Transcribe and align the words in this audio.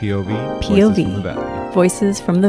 POV, 0.00 0.60
POV, 0.62 1.72
Voices 1.74 2.20
from 2.20 2.40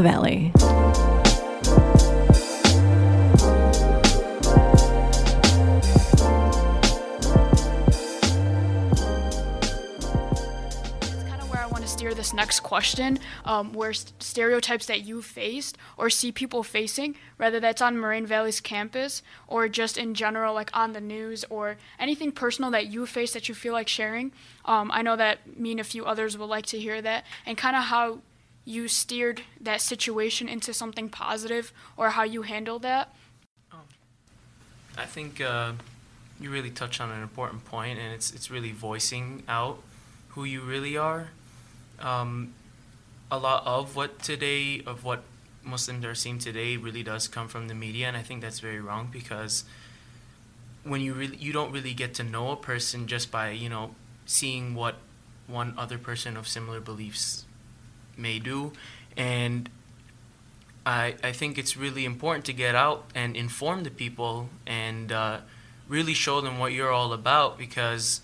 next 12.37 12.61
question, 12.61 13.19
um, 13.43 13.73
where 13.73 13.89
s- 13.89 14.13
stereotypes 14.19 14.85
that 14.85 15.01
you 15.05 15.21
faced 15.21 15.77
or 15.97 16.09
see 16.09 16.31
people 16.31 16.63
facing, 16.63 17.15
whether 17.37 17.59
that's 17.59 17.81
on 17.81 17.97
Moraine 17.97 18.25
Valley's 18.25 18.61
campus 18.61 19.23
or 19.47 19.67
just 19.67 19.97
in 19.97 20.13
general, 20.13 20.53
like 20.53 20.69
on 20.73 20.93
the 20.93 21.01
news 21.01 21.43
or 21.49 21.77
anything 21.99 22.31
personal 22.31 22.71
that 22.71 22.87
you 22.87 23.05
face 23.05 23.33
that 23.33 23.49
you 23.49 23.55
feel 23.55 23.73
like 23.73 23.89
sharing. 23.89 24.31
Um, 24.63 24.91
I 24.93 25.01
know 25.01 25.15
that 25.17 25.57
me 25.59 25.71
and 25.71 25.79
a 25.79 25.83
few 25.83 26.05
others 26.05 26.37
would 26.37 26.45
like 26.45 26.67
to 26.67 26.79
hear 26.79 27.01
that, 27.01 27.25
and 27.45 27.57
kind 27.57 27.75
of 27.75 27.83
how 27.83 28.19
you 28.63 28.87
steered 28.87 29.41
that 29.61 29.81
situation 29.81 30.47
into 30.47 30.73
something 30.73 31.09
positive 31.09 31.73
or 31.95 32.11
how 32.11 32.23
you 32.23 32.43
handled 32.43 32.83
that. 32.83 33.15
I 34.97 35.05
think 35.05 35.39
uh, 35.39 35.73
you 36.39 36.49
really 36.49 36.71
touch 36.71 36.99
on 36.99 37.11
an 37.11 37.21
important 37.21 37.65
point, 37.65 37.99
and 37.99 38.13
it's 38.13 38.31
it's 38.31 38.49
really 38.51 38.71
voicing 38.71 39.43
out 39.47 39.77
who 40.29 40.43
you 40.43 40.61
really 40.61 40.97
are. 40.97 41.29
Um, 41.99 42.53
a 43.31 43.37
lot 43.37 43.63
of 43.65 43.95
what 43.95 44.19
today 44.19 44.81
of 44.85 45.03
what 45.03 45.23
Muslims 45.63 46.05
are 46.05 46.15
seeing 46.15 46.39
today 46.39 46.77
really 46.77 47.03
does 47.03 47.27
come 47.27 47.47
from 47.47 47.67
the 47.67 47.75
media, 47.75 48.07
and 48.07 48.15
I 48.15 48.21
think 48.21 48.41
that's 48.41 48.59
very 48.59 48.79
wrong 48.79 49.09
because 49.11 49.63
when 50.83 51.01
you 51.01 51.13
really 51.13 51.37
you 51.37 51.51
don't 51.51 51.71
really 51.71 51.93
get 51.93 52.13
to 52.15 52.23
know 52.23 52.51
a 52.51 52.55
person 52.55 53.07
just 53.07 53.31
by 53.31 53.51
you 53.51 53.69
know 53.69 53.95
seeing 54.25 54.75
what 54.75 54.95
one 55.47 55.73
other 55.77 55.97
person 55.97 56.37
of 56.37 56.47
similar 56.47 56.79
beliefs 56.79 57.45
may 58.15 58.39
do, 58.39 58.71
and 59.15 59.69
I, 60.85 61.15
I 61.21 61.33
think 61.33 61.57
it's 61.57 61.75
really 61.75 62.05
important 62.05 62.45
to 62.45 62.53
get 62.53 62.73
out 62.73 63.05
and 63.13 63.35
inform 63.35 63.83
the 63.83 63.91
people 63.91 64.49
and 64.65 65.11
uh, 65.11 65.39
really 65.89 66.13
show 66.13 66.39
them 66.39 66.59
what 66.59 66.71
you're 66.71 66.91
all 66.91 67.11
about 67.11 67.57
because 67.57 68.21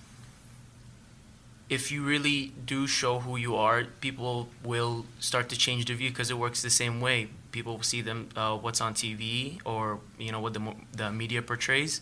if 1.70 1.92
you 1.92 2.04
really 2.04 2.52
do 2.66 2.88
show 2.88 3.20
who 3.20 3.38
you 3.38 3.56
are, 3.56 3.86
people 4.02 4.50
will 4.64 5.06
start 5.20 5.50
to 5.50 5.58
change 5.58 5.86
their 5.86 5.96
view 5.96 6.10
because 6.10 6.30
it 6.30 6.38
works 6.38 6.62
the 6.62 6.70
same 6.70 7.02
way. 7.02 7.30
People 7.52 7.78
will 7.78 7.84
see 7.84 8.02
them 8.02 8.30
uh, 8.36 8.56
what's 8.58 8.82
on 8.82 8.94
TV 8.94 9.60
or 9.66 10.00
you 10.18 10.32
know 10.32 10.40
what 10.40 10.54
the 10.54 10.74
the 10.92 11.12
media 11.12 11.42
portrays, 11.42 12.02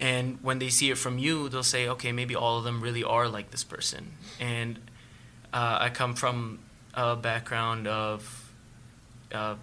and 0.00 0.38
when 0.42 0.58
they 0.58 0.70
see 0.70 0.90
it 0.90 0.96
from 0.96 1.18
you, 1.18 1.48
they'll 1.50 1.62
say, 1.62 1.86
okay, 1.88 2.10
maybe 2.10 2.34
all 2.34 2.58
of 2.58 2.64
them 2.64 2.80
really 2.80 3.04
are 3.04 3.28
like 3.28 3.50
this 3.50 3.62
person. 3.62 4.12
And 4.40 4.78
uh, 5.52 5.76
I 5.80 5.90
come 5.90 6.14
from 6.14 6.60
a 6.94 7.16
background 7.16 7.86
of 7.86 8.50
uh, 9.32 9.56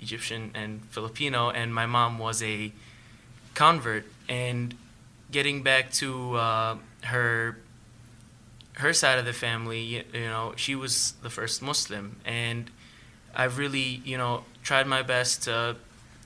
Egyptian 0.00 0.52
and 0.54 0.84
Filipino, 0.86 1.50
and 1.50 1.74
my 1.74 1.86
mom 1.86 2.18
was 2.18 2.42
a 2.42 2.72
convert. 3.54 4.06
And 4.28 4.76
getting 5.32 5.64
back 5.64 5.90
to 5.94 6.36
uh, 6.36 6.76
her 7.02 7.58
her 8.74 8.92
side 8.92 9.18
of 9.18 9.24
the 9.24 9.32
family, 9.32 9.80
you, 9.80 10.04
you 10.12 10.20
know, 10.20 10.54
she 10.56 10.74
was 10.74 11.14
the 11.22 11.30
first 11.30 11.62
Muslim, 11.62 12.16
and 12.24 12.70
I've 13.34 13.58
really, 13.58 14.00
you 14.04 14.16
know, 14.16 14.44
tried 14.62 14.86
my 14.86 15.02
best 15.02 15.44
to, 15.44 15.76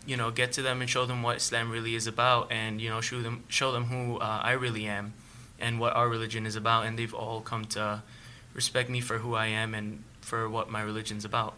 you 0.07 0.17
know, 0.17 0.31
get 0.31 0.53
to 0.53 0.63
them 0.63 0.81
and 0.81 0.89
show 0.89 1.07
them 1.07 1.23
what 1.23 1.37
Islam 1.39 1.71
really 1.71 1.95
is 1.95 2.07
about, 2.07 2.53
and 2.53 2.81
you 2.81 2.91
know, 2.91 3.01
show 3.01 3.23
them 3.23 3.45
show 3.49 3.73
them 3.73 3.85
who 3.85 4.19
uh, 4.19 4.41
I 4.43 4.53
really 4.53 4.87
am, 4.87 5.15
and 5.59 5.81
what 5.81 5.95
our 5.95 6.09
religion 6.09 6.47
is 6.47 6.57
about, 6.57 6.87
and 6.87 6.99
they've 6.99 7.15
all 7.15 7.41
come 7.41 7.65
to 7.67 8.03
respect 8.55 8.89
me 8.89 9.01
for 9.01 9.19
who 9.19 9.35
I 9.35 9.47
am 9.47 9.75
and 9.75 10.05
for 10.21 10.49
what 10.49 10.71
my 10.71 10.81
religion's 10.81 11.25
about. 11.25 11.55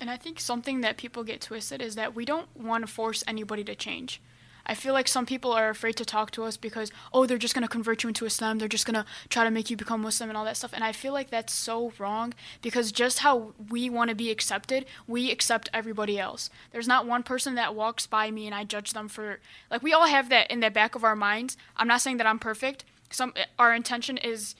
And 0.00 0.10
I 0.10 0.16
think 0.16 0.40
something 0.40 0.80
that 0.80 0.96
people 0.96 1.24
get 1.24 1.42
twisted 1.42 1.82
is 1.82 1.94
that 1.94 2.14
we 2.14 2.24
don't 2.24 2.48
want 2.56 2.86
to 2.86 2.92
force 2.92 3.22
anybody 3.26 3.62
to 3.64 3.74
change. 3.74 4.20
I 4.66 4.74
feel 4.74 4.92
like 4.92 5.08
some 5.08 5.26
people 5.26 5.52
are 5.52 5.68
afraid 5.68 5.96
to 5.96 6.04
talk 6.04 6.30
to 6.32 6.44
us 6.44 6.56
because, 6.56 6.90
oh, 7.12 7.26
they're 7.26 7.38
just 7.38 7.54
going 7.54 7.62
to 7.62 7.68
convert 7.68 8.02
you 8.02 8.08
into 8.08 8.26
Islam. 8.26 8.58
They're 8.58 8.68
just 8.68 8.86
going 8.86 8.94
to 8.94 9.06
try 9.28 9.44
to 9.44 9.50
make 9.50 9.70
you 9.70 9.76
become 9.76 10.02
Muslim 10.02 10.30
and 10.30 10.36
all 10.36 10.44
that 10.44 10.56
stuff. 10.56 10.72
And 10.72 10.84
I 10.84 10.92
feel 10.92 11.12
like 11.12 11.30
that's 11.30 11.52
so 11.52 11.92
wrong 11.98 12.34
because 12.62 12.92
just 12.92 13.20
how 13.20 13.52
we 13.70 13.90
want 13.90 14.10
to 14.10 14.16
be 14.16 14.30
accepted, 14.30 14.86
we 15.06 15.30
accept 15.30 15.68
everybody 15.72 16.18
else. 16.18 16.50
There's 16.72 16.88
not 16.88 17.06
one 17.06 17.22
person 17.22 17.54
that 17.54 17.74
walks 17.74 18.06
by 18.06 18.30
me 18.30 18.46
and 18.46 18.54
I 18.54 18.64
judge 18.64 18.92
them 18.92 19.08
for, 19.08 19.40
like, 19.70 19.82
we 19.82 19.92
all 19.92 20.06
have 20.06 20.28
that 20.28 20.50
in 20.50 20.60
the 20.60 20.70
back 20.70 20.94
of 20.94 21.04
our 21.04 21.16
minds. 21.16 21.56
I'm 21.76 21.88
not 21.88 22.00
saying 22.00 22.18
that 22.18 22.26
I'm 22.26 22.38
perfect. 22.38 22.84
Some, 23.10 23.34
our 23.58 23.74
intention 23.74 24.16
is 24.16 24.54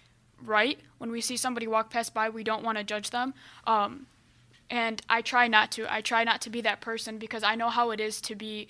right. 0.45 0.79
When 0.99 1.11
we 1.11 1.21
see 1.21 1.37
somebody 1.37 1.67
walk 1.67 1.91
past 1.91 2.15
by, 2.15 2.29
we 2.29 2.43
don't 2.43 2.65
want 2.65 2.79
to 2.79 2.85
judge 2.85 3.11
them. 3.11 3.35
Um, 3.67 4.07
and 4.71 5.03
I 5.09 5.21
try 5.21 5.49
not 5.49 5.71
to. 5.73 5.93
I 5.93 6.01
try 6.01 6.25
not 6.25 6.41
to 6.43 6.51
be 6.51 6.61
that 6.61 6.81
person 6.81 7.19
because 7.19 7.43
I 7.43 7.55
know 7.55 7.69
how 7.69 7.91
it 7.91 8.01
is 8.01 8.21
to 8.23 8.35
be 8.35 8.69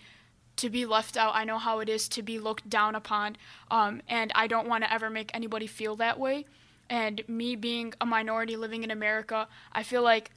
to 0.60 0.70
be 0.70 0.84
left 0.84 1.16
out. 1.16 1.34
I 1.34 1.44
know 1.44 1.58
how 1.58 1.80
it 1.80 1.88
is 1.88 2.08
to 2.10 2.22
be 2.22 2.38
looked 2.38 2.68
down 2.68 2.94
upon, 2.94 3.36
um, 3.70 4.02
and 4.08 4.30
I 4.34 4.46
don't 4.46 4.68
want 4.68 4.84
to 4.84 4.92
ever 4.92 5.08
make 5.08 5.30
anybody 5.34 5.66
feel 5.66 5.96
that 5.96 6.18
way. 6.18 6.44
And 6.88 7.22
me 7.28 7.56
being 7.56 7.94
a 8.00 8.06
minority 8.06 8.56
living 8.56 8.82
in 8.82 8.90
America, 8.90 9.48
I 9.72 9.82
feel 9.82 10.02
like 10.02 10.30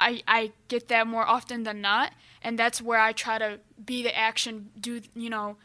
I 0.00 0.22
I 0.26 0.52
get 0.68 0.88
that 0.88 1.06
more 1.06 1.26
often 1.26 1.62
than 1.62 1.80
not, 1.80 2.12
and 2.42 2.58
that's 2.58 2.82
where 2.82 2.98
I 2.98 3.12
try 3.12 3.38
to 3.38 3.60
be 3.84 4.02
the 4.02 4.16
action, 4.16 4.70
do 4.80 5.00
you 5.14 5.30
know, 5.30 5.56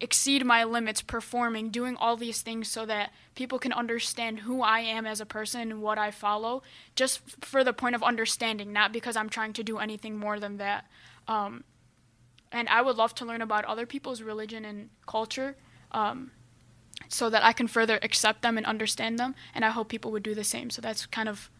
exceed 0.00 0.46
my 0.46 0.64
limits 0.64 1.02
performing 1.02 1.68
doing 1.68 1.96
all 1.96 2.16
these 2.16 2.40
things 2.40 2.68
so 2.68 2.86
that 2.86 3.12
people 3.34 3.58
can 3.58 3.72
understand 3.72 4.40
who 4.40 4.62
I 4.62 4.80
am 4.80 5.06
as 5.06 5.20
a 5.20 5.26
person 5.26 5.60
and 5.60 5.82
what 5.82 5.98
I 5.98 6.10
follow 6.10 6.62
just 6.96 7.20
for 7.44 7.62
the 7.62 7.74
point 7.74 7.94
of 7.94 8.02
understanding 8.02 8.72
not 8.72 8.92
because 8.92 9.16
I'm 9.16 9.28
trying 9.28 9.52
to 9.54 9.62
do 9.62 9.78
anything 9.78 10.16
more 10.16 10.40
than 10.40 10.56
that 10.56 10.86
um, 11.28 11.64
and 12.52 12.68
I 12.68 12.82
would 12.82 12.96
love 12.96 13.14
to 13.16 13.24
learn 13.24 13.42
about 13.42 13.64
other 13.64 13.86
people's 13.86 14.22
religion 14.22 14.64
and 14.64 14.90
culture 15.06 15.56
um, 15.92 16.30
so 17.08 17.30
that 17.30 17.42
I 17.44 17.52
can 17.52 17.66
further 17.66 17.98
accept 18.02 18.42
them 18.42 18.56
and 18.56 18.66
understand 18.66 19.18
them 19.18 19.34
and 19.54 19.64
I 19.64 19.70
hope 19.70 19.88
people 19.88 20.10
would 20.12 20.22
do 20.22 20.34
the 20.34 20.44
same 20.44 20.70
so 20.70 20.80
that's 20.82 21.06
kind 21.06 21.28
of 21.28 21.50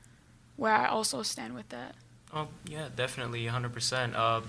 where 0.56 0.72
I 0.72 0.86
also 0.86 1.22
stand 1.22 1.54
with 1.54 1.68
that 1.70 1.94
Oh 2.32 2.48
yeah, 2.64 2.88
definitely, 2.94 3.46
hundred 3.46 3.72
percent. 3.72 4.14
Uh, 4.14 4.42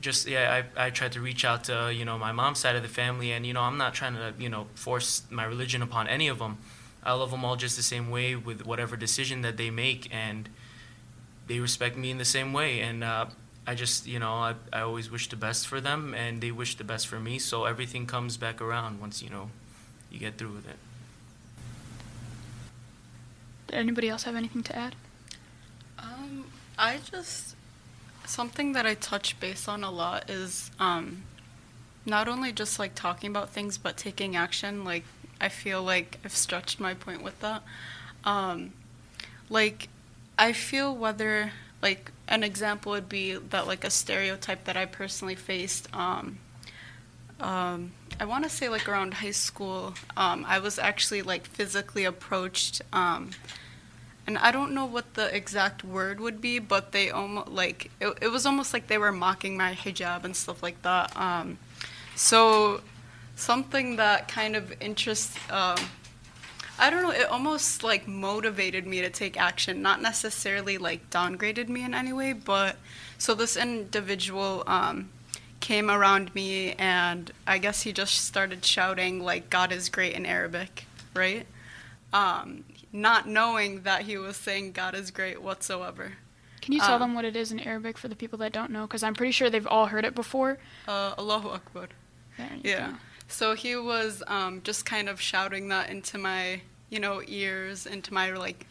just 0.00 0.26
yeah, 0.26 0.62
I 0.76 0.86
I 0.86 0.90
tried 0.90 1.12
to 1.12 1.20
reach 1.20 1.44
out 1.44 1.64
to 1.64 1.92
you 1.94 2.04
know 2.04 2.18
my 2.18 2.32
mom's 2.32 2.58
side 2.58 2.76
of 2.76 2.82
the 2.82 2.88
family, 2.88 3.32
and 3.32 3.46
you 3.46 3.52
know 3.54 3.62
I'm 3.62 3.78
not 3.78 3.94
trying 3.94 4.14
to 4.14 4.34
you 4.38 4.48
know 4.48 4.66
force 4.74 5.22
my 5.30 5.44
religion 5.44 5.82
upon 5.82 6.08
any 6.08 6.28
of 6.28 6.38
them. 6.38 6.58
I 7.02 7.14
love 7.14 7.30
them 7.30 7.44
all 7.44 7.56
just 7.56 7.76
the 7.76 7.82
same 7.82 8.10
way 8.10 8.36
with 8.36 8.66
whatever 8.66 8.96
decision 8.96 9.40
that 9.42 9.56
they 9.56 9.70
make, 9.70 10.14
and 10.14 10.50
they 11.46 11.58
respect 11.58 11.96
me 11.96 12.10
in 12.10 12.18
the 12.18 12.26
same 12.26 12.52
way. 12.52 12.80
And 12.80 13.02
uh, 13.02 13.26
I 13.70 13.74
just 13.76 14.06
you 14.06 14.18
know 14.18 14.32
I 14.32 14.54
I 14.72 14.80
always 14.80 15.10
wish 15.14 15.28
the 15.28 15.36
best 15.36 15.68
for 15.68 15.80
them, 15.80 16.12
and 16.12 16.40
they 16.40 16.50
wish 16.50 16.76
the 16.76 16.84
best 16.92 17.06
for 17.06 17.20
me. 17.20 17.38
So 17.38 17.66
everything 17.66 18.04
comes 18.04 18.36
back 18.36 18.60
around 18.60 19.00
once 19.00 19.22
you 19.22 19.30
know 19.30 19.50
you 20.10 20.18
get 20.18 20.38
through 20.38 20.54
with 20.58 20.68
it. 20.68 20.78
did 23.68 23.76
anybody 23.76 24.08
else 24.08 24.24
have 24.24 24.34
anything 24.34 24.64
to 24.64 24.76
add 24.76 24.96
Um, 25.98 26.46
I 26.76 26.98
just 27.12 27.54
something 28.26 28.72
that 28.72 28.86
I 28.86 28.94
touch 28.94 29.38
base 29.38 29.68
on 29.68 29.84
a 29.84 29.90
lot 29.90 30.28
is 30.28 30.70
um, 30.80 31.22
not 32.04 32.26
only 32.26 32.52
just 32.52 32.78
like 32.78 32.94
talking 32.96 33.30
about 33.30 33.50
things, 33.50 33.78
but 33.78 33.96
taking 33.96 34.34
action. 34.34 34.84
Like 34.84 35.04
I 35.40 35.48
feel 35.48 35.80
like 35.82 36.18
I've 36.24 36.34
stretched 36.34 36.80
my 36.80 36.94
point 36.94 37.22
with 37.22 37.38
that. 37.40 37.62
Um, 38.24 38.72
like 39.48 39.88
I 40.36 40.52
feel 40.52 40.88
whether 41.04 41.52
like 41.82 42.12
an 42.28 42.42
example 42.42 42.92
would 42.92 43.08
be 43.08 43.34
that 43.34 43.66
like 43.66 43.84
a 43.84 43.90
stereotype 43.90 44.64
that 44.64 44.76
I 44.76 44.86
personally 44.86 45.34
faced. 45.34 45.88
Um, 45.94 46.38
um, 47.40 47.92
I 48.18 48.26
want 48.26 48.44
to 48.44 48.50
say 48.50 48.68
like 48.68 48.88
around 48.88 49.14
high 49.14 49.30
school, 49.30 49.94
um, 50.16 50.44
I 50.46 50.58
was 50.58 50.78
actually 50.78 51.22
like 51.22 51.46
physically 51.46 52.04
approached. 52.04 52.82
Um, 52.92 53.30
and 54.26 54.38
I 54.38 54.52
don't 54.52 54.72
know 54.72 54.84
what 54.84 55.14
the 55.14 55.34
exact 55.34 55.82
word 55.82 56.20
would 56.20 56.40
be, 56.40 56.58
but 56.58 56.92
they 56.92 57.10
almost 57.10 57.48
like 57.48 57.90
it, 58.00 58.18
it 58.20 58.28
was 58.28 58.46
almost 58.46 58.72
like 58.72 58.86
they 58.86 58.98
were 58.98 59.12
mocking 59.12 59.56
my 59.56 59.72
hijab 59.72 60.24
and 60.24 60.36
stuff 60.36 60.62
like 60.62 60.80
that. 60.82 61.16
Um, 61.16 61.58
so 62.14 62.82
something 63.34 63.96
that 63.96 64.28
kind 64.28 64.54
of 64.54 64.72
interests. 64.80 65.36
Um, 65.50 65.78
I 66.80 66.90
don't 66.90 67.02
know. 67.02 67.10
It 67.10 67.26
almost 67.28 67.82
like 67.84 68.08
motivated 68.08 68.86
me 68.86 69.00
to 69.02 69.10
take 69.10 69.38
action, 69.40 69.82
not 69.82 70.00
necessarily 70.02 70.78
like 70.78 71.10
downgraded 71.10 71.68
me 71.68 71.84
in 71.84 71.94
any 71.94 72.12
way, 72.12 72.32
but 72.32 72.76
so 73.18 73.34
this 73.34 73.56
individual 73.56 74.64
um, 74.66 75.10
came 75.60 75.90
around 75.90 76.34
me, 76.34 76.72
and 76.72 77.30
I 77.46 77.58
guess 77.58 77.82
he 77.82 77.92
just 77.92 78.14
started 78.24 78.64
shouting 78.64 79.22
like 79.22 79.50
"God 79.50 79.72
is 79.72 79.88
great" 79.90 80.14
in 80.14 80.24
Arabic, 80.26 80.86
right? 81.14 81.46
Um, 82.12 82.64
not 82.92 83.28
knowing 83.28 83.82
that 83.82 84.02
he 84.02 84.16
was 84.16 84.36
saying 84.36 84.72
God 84.72 84.94
is 84.94 85.10
great 85.10 85.40
whatsoever. 85.42 86.12
Can 86.60 86.74
you 86.74 86.80
tell 86.80 86.94
Um, 86.94 87.00
them 87.00 87.14
what 87.14 87.24
it 87.24 87.36
is 87.36 87.52
in 87.52 87.60
Arabic 87.60 87.96
for 87.98 88.08
the 88.08 88.16
people 88.16 88.38
that 88.38 88.52
don't 88.52 88.70
know? 88.70 88.86
Because 88.86 89.02
I'm 89.02 89.14
pretty 89.14 89.32
sure 89.32 89.48
they've 89.48 89.66
all 89.66 89.86
heard 89.86 90.04
it 90.04 90.14
before. 90.14 90.58
Uh, 90.88 91.14
Allahu 91.16 91.50
Akbar. 91.50 91.88
Yeah. 92.62 92.90
go. 92.90 92.96
So 93.28 93.54
he 93.54 93.76
was 93.76 94.22
um, 94.26 94.60
just 94.64 94.84
kind 94.84 95.08
of 95.08 95.20
shouting 95.20 95.68
that 95.68 95.88
into 95.88 96.18
my, 96.18 96.62
you 96.90 97.00
know, 97.00 97.22
ears, 97.26 97.86
into 97.86 98.12
my 98.12 98.32
like 98.32 98.66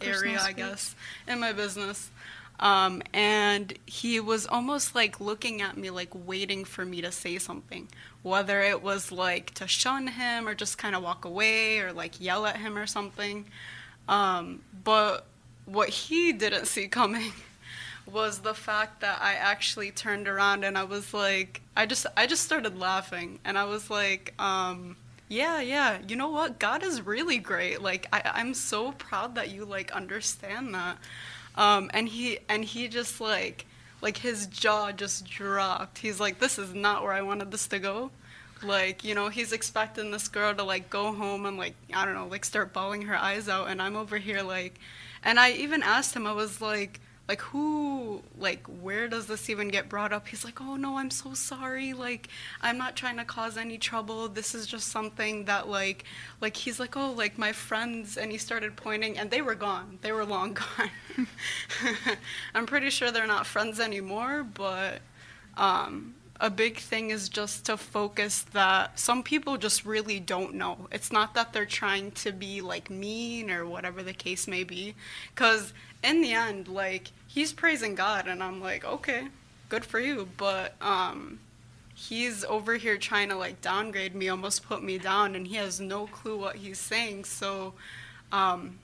Personal 0.00 0.18
area, 0.18 0.40
I 0.40 0.52
guess, 0.52 0.94
in 1.26 1.40
my 1.40 1.52
business. 1.52 2.10
Um, 2.60 3.02
and 3.12 3.76
he 3.86 4.18
was 4.20 4.46
almost 4.46 4.94
like 4.94 5.20
looking 5.20 5.62
at 5.62 5.76
me, 5.76 5.90
like 5.90 6.10
waiting 6.12 6.64
for 6.64 6.84
me 6.84 7.00
to 7.02 7.12
say 7.12 7.38
something, 7.38 7.88
whether 8.22 8.60
it 8.60 8.82
was 8.82 9.12
like 9.12 9.54
to 9.54 9.68
shun 9.68 10.08
him 10.08 10.48
or 10.48 10.54
just 10.54 10.76
kind 10.78 10.96
of 10.96 11.02
walk 11.02 11.24
away 11.24 11.78
or 11.78 11.92
like 11.92 12.20
yell 12.20 12.46
at 12.46 12.56
him 12.56 12.76
or 12.76 12.86
something. 12.86 13.46
Um, 14.08 14.62
but 14.84 15.26
what 15.66 15.88
he 15.88 16.32
didn't 16.32 16.66
see 16.66 16.88
coming 16.88 17.32
was 18.06 18.40
the 18.40 18.54
fact 18.54 19.00
that 19.02 19.20
I 19.20 19.34
actually 19.34 19.90
turned 19.90 20.26
around 20.26 20.64
and 20.64 20.76
I 20.76 20.84
was 20.84 21.14
like, 21.14 21.60
I 21.76 21.86
just, 21.86 22.06
I 22.16 22.26
just 22.26 22.42
started 22.42 22.78
laughing 22.78 23.38
and 23.44 23.56
I 23.56 23.64
was 23.64 23.88
like, 23.88 24.34
um, 24.38 24.96
yeah, 25.28 25.60
yeah, 25.60 25.98
you 26.06 26.16
know 26.16 26.28
what? 26.28 26.58
God 26.58 26.82
is 26.82 27.02
really 27.02 27.38
great. 27.38 27.82
Like, 27.82 28.06
I, 28.12 28.22
I'm 28.34 28.54
so 28.54 28.92
proud 28.92 29.34
that 29.34 29.50
you 29.50 29.64
like 29.64 29.92
understand 29.92 30.74
that. 30.74 30.98
Um, 31.54 31.90
and 31.92 32.08
he, 32.08 32.38
and 32.48 32.64
he 32.64 32.88
just 32.88 33.20
like, 33.20 33.66
like 34.00 34.16
his 34.16 34.46
jaw 34.46 34.92
just 34.92 35.26
dropped. 35.26 35.98
He's 35.98 36.20
like, 36.20 36.38
this 36.38 36.58
is 36.58 36.72
not 36.72 37.02
where 37.02 37.12
I 37.12 37.22
wanted 37.22 37.50
this 37.50 37.66
to 37.68 37.78
go. 37.78 38.10
Like, 38.62 39.04
you 39.04 39.14
know, 39.14 39.28
he's 39.28 39.52
expecting 39.52 40.10
this 40.10 40.28
girl 40.28 40.54
to 40.54 40.62
like 40.62 40.90
go 40.90 41.12
home 41.12 41.46
and 41.46 41.56
like, 41.56 41.74
I 41.92 42.04
don't 42.04 42.14
know, 42.14 42.26
like 42.26 42.44
start 42.44 42.72
bawling 42.72 43.02
her 43.02 43.16
eyes 43.16 43.48
out. 43.48 43.68
And 43.68 43.82
I'm 43.82 43.96
over 43.96 44.18
here 44.18 44.42
like, 44.42 44.78
and 45.24 45.38
I 45.38 45.52
even 45.52 45.82
asked 45.82 46.14
him, 46.14 46.26
I 46.26 46.32
was 46.32 46.60
like, 46.60 47.00
like 47.28 47.42
who 47.42 48.22
like 48.38 48.66
where 48.66 49.06
does 49.06 49.26
this 49.26 49.50
even 49.50 49.68
get 49.68 49.88
brought 49.88 50.12
up? 50.12 50.26
He's 50.28 50.44
like 50.44 50.60
oh 50.60 50.76
no 50.76 50.96
i'm 50.96 51.10
so 51.10 51.34
sorry. 51.34 51.92
Like 51.92 52.28
i'm 52.62 52.78
not 52.78 52.96
trying 52.96 53.18
to 53.18 53.24
cause 53.24 53.56
any 53.56 53.76
trouble. 53.78 54.28
This 54.28 54.54
is 54.54 54.66
just 54.66 54.88
something 54.88 55.44
that 55.44 55.68
like 55.68 56.04
like 56.40 56.56
he's 56.56 56.80
like 56.80 56.96
oh 56.96 57.12
like 57.12 57.36
my 57.36 57.52
friends 57.52 58.16
and 58.16 58.32
he 58.32 58.38
started 58.38 58.76
pointing 58.76 59.18
and 59.18 59.30
they 59.30 59.42
were 59.42 59.54
gone. 59.54 59.98
They 60.00 60.12
were 60.12 60.24
long 60.24 60.54
gone. 60.78 61.26
I'm 62.54 62.66
pretty 62.66 62.90
sure 62.90 63.10
they're 63.10 63.26
not 63.26 63.46
friends 63.46 63.78
anymore 63.78 64.42
but 64.42 65.00
um 65.56 66.14
a 66.40 66.50
big 66.50 66.78
thing 66.78 67.10
is 67.10 67.28
just 67.28 67.66
to 67.66 67.76
focus 67.76 68.42
that 68.52 68.98
some 68.98 69.22
people 69.22 69.56
just 69.56 69.84
really 69.84 70.20
don't 70.20 70.54
know. 70.54 70.88
It's 70.92 71.10
not 71.10 71.34
that 71.34 71.52
they're 71.52 71.66
trying 71.66 72.12
to 72.12 72.30
be 72.30 72.60
like 72.60 72.90
mean 72.90 73.50
or 73.50 73.66
whatever 73.66 74.02
the 74.02 74.12
case 74.12 74.46
may 74.46 74.62
be. 74.62 74.94
Because 75.34 75.72
in 76.04 76.20
the 76.20 76.32
end, 76.32 76.68
like, 76.68 77.10
he's 77.26 77.52
praising 77.52 77.96
God, 77.96 78.28
and 78.28 78.42
I'm 78.42 78.60
like, 78.60 78.84
okay, 78.84 79.28
good 79.68 79.84
for 79.84 79.98
you. 79.98 80.28
But 80.36 80.74
um, 80.80 81.40
he's 81.94 82.44
over 82.44 82.76
here 82.76 82.98
trying 82.98 83.30
to 83.30 83.34
like 83.36 83.60
downgrade 83.60 84.14
me, 84.14 84.28
almost 84.28 84.64
put 84.64 84.82
me 84.82 84.98
down, 84.98 85.34
and 85.34 85.48
he 85.48 85.56
has 85.56 85.80
no 85.80 86.06
clue 86.06 86.38
what 86.38 86.56
he's 86.56 86.78
saying. 86.78 87.24
So, 87.24 87.74
um, 88.30 88.78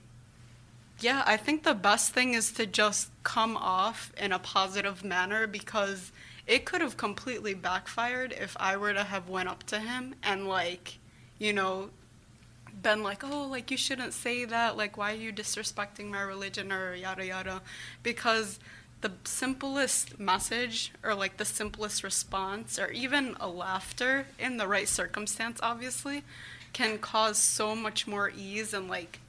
yeah, 0.99 1.23
I 1.25 1.37
think 1.37 1.63
the 1.63 1.73
best 1.73 2.11
thing 2.11 2.33
is 2.33 2.51
to 2.53 2.65
just 2.65 3.09
come 3.23 3.55
off 3.55 4.11
in 4.17 4.33
a 4.33 4.39
positive 4.39 5.05
manner 5.05 5.47
because 5.47 6.11
it 6.47 6.65
could 6.65 6.81
have 6.81 6.97
completely 6.97 7.53
backfired 7.53 8.31
if 8.33 8.55
I 8.59 8.77
were 8.77 8.93
to 8.93 9.03
have 9.03 9.29
went 9.29 9.49
up 9.49 9.63
to 9.63 9.79
him 9.79 10.15
and 10.23 10.47
like, 10.47 10.99
you 11.39 11.53
know, 11.53 11.89
been 12.81 13.01
like, 13.01 13.23
oh, 13.23 13.47
like 13.47 13.71
you 13.71 13.77
shouldn't 13.77 14.13
say 14.13 14.45
that. 14.45 14.77
Like, 14.77 14.97
why 14.97 15.13
are 15.13 15.17
you 15.17 15.33
disrespecting 15.33 16.09
my 16.09 16.21
religion 16.21 16.71
or 16.71 16.93
yada 16.93 17.25
yada? 17.25 17.61
Because 18.03 18.59
the 19.01 19.11
simplest 19.23 20.19
message 20.19 20.91
or 21.03 21.15
like 21.15 21.37
the 21.37 21.45
simplest 21.45 22.03
response 22.03 22.77
or 22.77 22.91
even 22.91 23.35
a 23.39 23.47
laughter 23.47 24.27
in 24.37 24.57
the 24.57 24.67
right 24.67 24.87
circumstance, 24.87 25.59
obviously, 25.63 26.23
can 26.73 26.99
cause 26.99 27.37
so 27.37 27.75
much 27.75 28.05
more 28.05 28.31
ease 28.35 28.73
and 28.73 28.87
like 28.87 29.19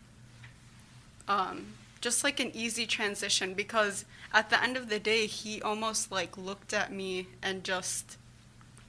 um, 1.29 1.67
just 2.07 2.23
like 2.23 2.39
an 2.39 2.53
easy 2.55 2.87
transition 2.87 3.53
because 3.53 4.05
at 4.33 4.49
the 4.49 4.63
end 4.63 4.77
of 4.77 4.89
the 4.89 5.01
day 5.01 5.27
he 5.27 5.61
almost 5.61 6.13
like 6.13 6.39
looked 6.39 6.73
at 6.73 6.93
me 6.93 7.27
and 7.43 7.65
just 7.65 8.17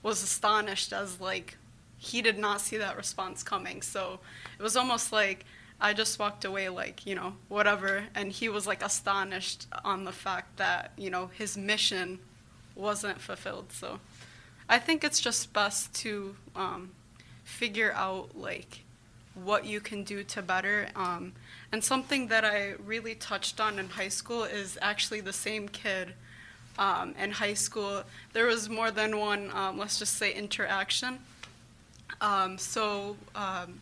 was 0.03 0.21
astonished 0.21 0.93
as 0.93 1.19
like 1.19 1.57
he 1.97 2.21
did 2.21 2.37
not 2.37 2.61
see 2.61 2.77
that 2.77 2.95
response 2.95 3.41
coming. 3.41 3.81
So 3.81 4.19
it 4.59 4.61
was 4.61 4.77
almost 4.77 5.11
like 5.11 5.45
i 5.81 5.93
just 5.93 6.19
walked 6.19 6.45
away 6.45 6.69
like 6.69 7.07
you 7.07 7.15
know 7.15 7.33
whatever. 7.47 8.03
And 8.13 8.31
he 8.31 8.49
was 8.49 8.67
like 8.67 8.83
astonished 8.83 9.65
on 9.83 10.03
the 10.03 10.11
fact 10.11 10.57
that 10.57 10.91
you 10.95 11.09
know 11.09 11.31
his 11.33 11.57
mission 11.57 12.19
wasn't 12.75 13.19
fulfilled. 13.19 13.71
So 13.71 13.99
i 14.69 14.77
think 14.77 15.03
it's 15.03 15.19
just 15.19 15.53
best 15.53 15.91
to 16.03 16.35
um, 16.55 16.91
figure 17.43 17.93
out 17.93 18.37
like 18.37 18.83
what 19.43 19.65
you 19.65 19.79
can 19.79 20.03
do 20.03 20.23
to 20.23 20.41
better. 20.41 20.87
Um, 20.95 21.33
and 21.71 21.83
something 21.83 22.27
that 22.27 22.45
I 22.45 22.73
really 22.85 23.15
touched 23.15 23.59
on 23.59 23.79
in 23.79 23.89
high 23.89 24.07
school 24.07 24.43
is 24.43 24.77
actually 24.81 25.21
the 25.21 25.33
same 25.33 25.67
kid 25.67 26.13
um, 26.79 27.13
in 27.21 27.31
high 27.31 27.53
school. 27.53 28.03
There 28.33 28.45
was 28.45 28.69
more 28.69 28.91
than 28.91 29.17
one, 29.17 29.51
um, 29.53 29.77
let's 29.77 29.99
just 29.99 30.15
say, 30.15 30.33
interaction. 30.33 31.19
Um, 32.21 32.57
so 32.57 33.17
um, 33.35 33.81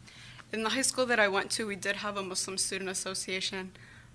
in 0.52 0.64
the 0.64 0.70
high 0.70 0.82
school 0.82 1.06
that 1.06 1.20
I 1.20 1.28
went 1.28 1.52
to, 1.52 1.68
we 1.68 1.76
did 1.76 1.98
have 1.98 2.18
a 2.18 2.24
Muslim 2.24 2.58
student 2.58 2.90
association. 2.90 3.72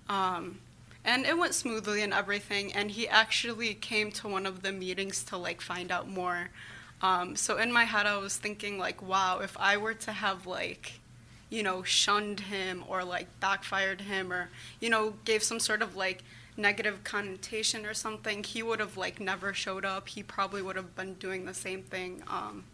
Um, 0.09 0.59
and 1.05 1.25
it 1.25 1.39
went 1.39 1.55
smoothly 1.55 2.03
and 2.03 2.13
everything. 2.13 2.73
And 2.73 2.91
he 2.91 3.09
actually 3.09 3.75
came 3.75 4.11
to 4.13 4.29
one 4.29 4.47
of 4.47 4.63
the 4.63 4.73
meetings 4.73 5.23
to 5.25 5.37
like 5.37 5.61
find 5.61 5.91
out 5.91 6.09
more. 6.09 6.51
So 7.35 7.57
in 7.57 7.73
my 7.73 7.85
head, 7.85 8.07
I 8.07 8.19
was 8.19 8.37
thinking 8.37 8.79
like, 8.79 9.01
wow, 9.01 9.39
if 9.39 9.57
I 9.59 9.79
were 9.79 9.95
to 9.95 10.13
have 10.13 10.47
like 10.47 11.01
you 11.51 11.63
know, 11.63 11.83
shunned 11.83 12.41
him 12.41 12.85
or 12.89 13.05
like 13.05 13.27
backfired 13.41 14.03
him 14.03 14.33
or, 14.33 14.49
you 14.81 14.89
know, 14.89 15.15
gave 15.25 15.43
some 15.43 15.61
sort 15.61 15.83
of 15.83 15.97
like 15.97 16.23
negative 16.57 17.03
connotation 17.05 17.85
or 17.85 17.95
something, 17.95 18.45
he 18.45 18.63
would 18.63 18.81
have 18.81 18.97
like 18.97 19.21
never 19.21 19.53
showed 19.53 19.85
up. 19.85 20.09
He 20.09 20.23
probably 20.23 20.63
would 20.63 20.77
have 20.77 20.95
been 20.95 21.15
doing 21.15 21.45
the 21.45 21.55
same 21.55 21.83
thing. 21.83 22.23
Um, 22.29 22.65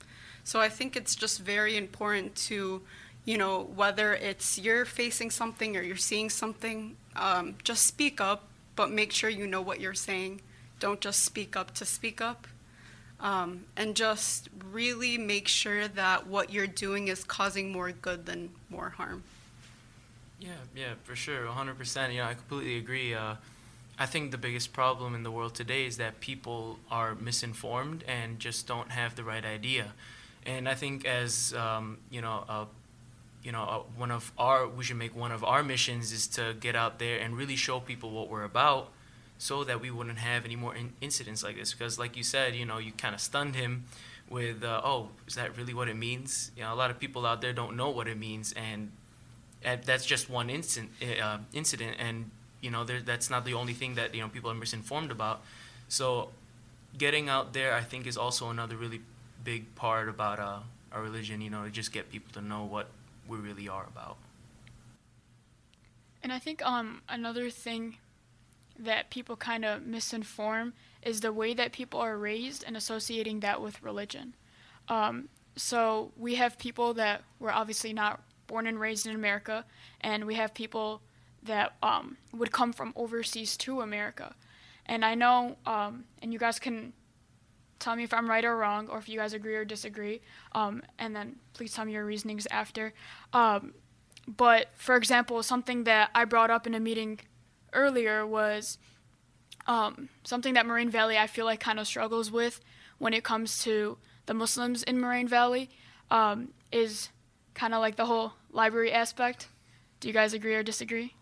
so 0.45 0.61
I 0.61 0.69
think 0.69 0.97
it's 0.97 1.15
just 1.15 1.41
very 1.41 1.77
important 1.77 2.37
to, 2.37 2.83
you 3.25 3.39
know, 3.39 3.63
whether 3.75 4.15
it's 4.15 4.59
you're 4.59 4.85
facing 4.85 5.31
something 5.31 5.77
or 5.77 5.83
you're 5.83 5.97
seeing 5.97 6.31
something, 6.31 6.97
um, 7.17 7.57
just 7.65 7.87
speak 7.87 8.21
up, 8.21 8.45
but 8.77 8.91
make 8.91 9.13
sure 9.13 9.31
you 9.31 9.47
know 9.47 9.63
what 9.63 9.81
you're 9.81 9.95
saying. 9.95 10.43
Don't 10.79 11.01
just 11.01 11.25
speak 11.25 11.57
up 11.57 11.73
to 11.75 11.85
speak 11.85 12.21
up 12.21 12.47
um, 13.21 13.65
and 13.77 13.95
just 13.95 14.49
really 14.71 15.19
make 15.19 15.49
sure 15.49 15.89
that 15.89 16.27
what 16.27 16.53
you're 16.53 16.67
doing 16.67 17.09
is 17.09 17.25
causing 17.25 17.73
more 17.73 17.93
good 17.93 18.27
than 18.27 18.51
more 18.71 18.91
harm. 18.91 19.23
Yeah, 20.39 20.51
yeah, 20.75 20.95
for 21.05 21.17
sure, 21.17 21.47
100%. 21.47 22.13
You 22.13 22.19
know, 22.19 22.25
I 22.25 22.35
completely 22.35 22.77
agree. 22.77 23.15
Uh, 23.15 23.37
I 23.99 24.05
think 24.05 24.31
the 24.31 24.39
biggest 24.39 24.73
problem 24.73 25.15
in 25.15 25.23
the 25.23 25.31
world 25.31 25.55
today 25.55 25.87
is 25.87 25.97
that 25.97 26.21
people 26.21 26.79
are 26.91 27.15
misinformed 27.15 28.05
and 28.07 28.39
just 28.39 28.67
don't 28.67 28.91
have 28.91 29.17
the 29.17 29.25
right 29.25 29.45
idea. 29.45 29.93
And 30.45 30.69
I 30.69 30.75
think 30.75 31.07
as 31.07 31.55
um, 31.55 31.99
you 32.11 32.21
know, 32.21 32.69
you 33.43 33.53
know, 33.53 33.87
one 33.97 34.11
of 34.11 34.33
our 34.37 34.69
we 34.69 34.85
should 34.85 34.97
make 34.97 35.17
one 35.17 35.33
of 35.33 35.43
our 35.43 35.63
missions 35.63 36.13
is 36.13 36.27
to 36.29 36.55
get 36.61 36.77
out 36.77 36.99
there 36.99 37.19
and 37.21 37.37
really 37.37 37.57
show 37.57 37.81
people 37.81 38.11
what 38.11 38.29
we're 38.29 38.45
about, 38.45 38.91
so 39.39 39.65
that 39.65 39.81
we 39.81 39.91
wouldn't 39.91 40.19
have 40.19 40.45
any 40.45 40.57
more 40.57 40.75
in- 40.75 40.95
incidents 41.01 41.43
like 41.43 41.57
this. 41.57 41.73
Because, 41.73 41.99
like 41.99 42.17
you 42.17 42.23
said, 42.23 42.55
you 42.55 42.65
know, 42.65 42.79
you 42.79 42.93
kind 42.93 43.15
of 43.15 43.21
stunned 43.21 43.55
him 43.55 43.85
with, 44.29 44.65
uh, 44.65 44.81
"Oh, 44.85 45.11
is 45.27 45.35
that 45.35 45.57
really 45.57 45.75
what 45.75 45.89
it 45.89 45.97
means?" 45.97 46.51
You 46.57 46.63
know, 46.65 46.73
a 46.73 46.79
lot 46.79 46.91
of 46.91 46.99
people 46.99 47.27
out 47.27 47.41
there 47.41 47.53
don't 47.53 47.77
know 47.77 47.91
what 47.91 48.09
it 48.09 48.19
means, 48.19 48.53
and 48.53 48.93
and 49.63 49.83
that's 49.85 50.07
just 50.07 50.31
one 50.31 50.51
instant 50.51 50.91
uh, 51.23 51.39
incident, 51.53 51.97
and 51.99 52.31
you 52.61 52.71
know 52.71 52.85
that's 52.85 53.31
not 53.31 53.45
the 53.45 53.55
only 53.55 53.75
thing 53.75 53.95
that 53.95 54.15
you 54.15 54.21
know 54.23 54.29
people 54.29 54.51
are 54.51 54.55
misinformed 54.55 55.11
about. 55.11 55.43
So, 55.89 56.31
getting 56.99 57.29
out 57.29 57.53
there, 57.53 57.75
I 57.75 57.83
think, 57.83 58.07
is 58.07 58.17
also 58.17 58.51
another 58.51 58.77
really 58.77 59.01
big 59.45 59.75
part 59.77 60.09
about 60.09 60.39
uh, 60.39 60.61
our 60.93 61.03
religion. 61.03 61.41
You 61.41 61.51
know, 61.51 61.65
to 61.65 61.71
just 61.71 61.93
get 61.93 62.11
people 62.11 62.33
to 62.35 62.41
know 62.41 62.65
what 62.65 62.89
we 63.29 63.39
really 63.39 63.69
are 63.69 63.85
about. 63.85 64.17
And 66.23 66.33
I 66.33 66.39
think 66.39 66.65
um 66.65 67.03
another 67.09 67.51
thing 67.51 67.99
that 68.79 69.11
people 69.11 69.37
kind 69.37 69.65
of 69.65 69.83
misinform 69.83 70.73
is 71.03 71.21
the 71.21 71.33
way 71.33 71.55
that 71.55 71.73
people 71.73 72.01
are 72.01 72.19
raised 72.19 72.65
and 72.67 72.77
associating 72.77 73.41
that 73.41 73.61
with 73.61 73.83
religion. 73.83 74.35
Um, 74.89 75.29
so 75.57 76.13
we 76.17 76.35
have 76.35 76.59
people 76.59 76.95
that 76.95 77.23
were 77.39 77.53
obviously 77.53 77.93
not 77.93 78.21
born 78.47 78.67
and 78.67 78.79
raised 78.79 79.07
in 79.07 79.15
America, 79.15 79.65
and 80.01 80.25
we 80.25 80.35
have 80.35 80.55
people 80.55 81.03
that 81.43 81.77
um, 81.83 82.17
would 82.33 82.53
come 82.53 82.73
from 82.73 82.93
overseas 82.97 83.57
to 83.57 83.81
America. 83.81 84.35
And 84.85 85.05
I 85.05 85.15
know, 85.15 85.57
um, 85.67 86.05
and 86.23 86.33
you 86.33 86.39
guys 86.39 86.59
can 86.59 86.93
tell 87.79 87.97
me 87.97 88.05
if 88.05 88.13
I'm 88.15 88.29
right 88.29 88.45
or 88.45 88.57
wrong, 88.57 88.89
or 88.89 88.99
if 88.99 89.09
you 89.09 89.19
guys 89.19 89.33
agree 89.33 89.55
or 89.55 89.65
disagree, 89.65 90.21
um, 90.53 90.83
and 90.99 91.15
then 91.15 91.37
please 91.55 91.73
tell 91.73 91.85
me 91.85 91.93
your 91.93 92.05
reasonings 92.05 92.47
after. 92.51 92.93
Um, 93.33 93.75
but 94.27 94.69
for 94.75 94.97
example, 94.97 95.43
something 95.43 95.85
that 95.85 96.11
I 96.15 96.25
brought 96.25 96.51
up 96.51 96.67
in 96.67 96.75
a 96.75 96.81
meeting 96.81 97.21
earlier 97.77 98.27
was 98.27 98.79
um, 99.67 100.09
something 100.25 100.55
that 100.55 100.67
Moraine 100.67 100.91
Valley 100.91 101.17
I 101.17 101.27
feel 101.27 101.45
like 101.45 101.61
kind 101.61 101.79
of 101.79 101.87
struggles 101.87 102.31
with 102.31 102.61
when 102.99 103.13
it 103.13 103.23
comes 103.23 103.63
to 103.63 103.99
the 104.27 104.35
Muslims 104.35 104.83
in 104.83 105.01
Moraine 105.01 105.29
Valley 105.29 105.71
um, 106.11 106.49
is 106.73 107.11
kind 107.55 107.75
of 107.75 107.81
like 107.81 107.97
the 107.97 108.07
whole 108.07 108.33
library 108.51 108.93
aspect. 108.93 109.49
Do 110.01 110.09
you 110.09 110.15
guys 110.15 110.33
agree 110.33 110.55
or 110.55 110.63
disagree? 110.63 111.15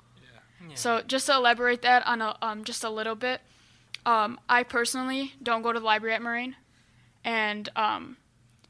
Yeah. 0.68 0.74
So 0.74 1.02
just 1.02 1.26
to 1.26 1.34
elaborate 1.34 1.82
that 1.82 2.06
on 2.06 2.22
a, 2.22 2.36
um, 2.40 2.64
just 2.64 2.84
a 2.84 2.90
little 2.90 3.14
bit, 3.14 3.40
um, 4.06 4.38
I 4.48 4.62
personally 4.62 5.34
don't 5.42 5.62
go 5.62 5.72
to 5.72 5.78
the 5.78 5.84
library 5.84 6.14
at 6.14 6.22
Moraine, 6.22 6.56
and 7.24 7.68
um, 7.76 8.16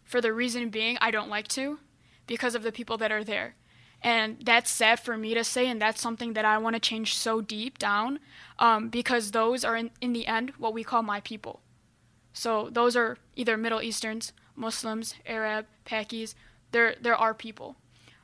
for 0.05 0.21
the 0.21 0.33
reason 0.33 0.71
being, 0.71 0.99
I 1.00 1.11
don't 1.11 1.29
like 1.29 1.49
to, 1.49 1.79
because 2.26 2.55
of 2.55 2.62
the 2.62 2.73
people 2.73 2.97
that 2.99 3.11
are 3.11 3.25
there, 3.25 3.55
and 4.05 4.37
that's 4.45 4.71
sad 4.71 5.01
for 5.01 5.17
me 5.17 5.33
to 5.33 5.43
say, 5.43 5.67
and 5.67 5.81
that's 5.81 6.01
something 6.01 6.35
that 6.35 6.45
I 6.45 6.59
want 6.59 6.77
to 6.77 6.81
change 6.81 7.17
so 7.17 7.41
deep 7.41 7.79
down, 7.79 8.21
um, 8.59 8.91
because 8.91 9.31
those 9.31 9.65
are 9.65 9.75
in, 9.75 9.91
in 10.03 10.13
the 10.13 10.27
end 10.27 10.53
what 10.59 10.75
we 10.75 10.85
call 10.85 11.03
my 11.03 11.21
people. 11.21 11.61
So 12.35 12.69
those 12.71 12.97
are 12.97 13.17
either 13.35 13.57
Middle 13.57 13.81
Easterns, 13.81 14.35
Muslims, 14.55 15.15
Arab, 15.27 15.65
Pakis. 15.87 16.35
They're 16.71 16.97
they're 17.01 17.17
our 17.17 17.33
people. 17.33 17.77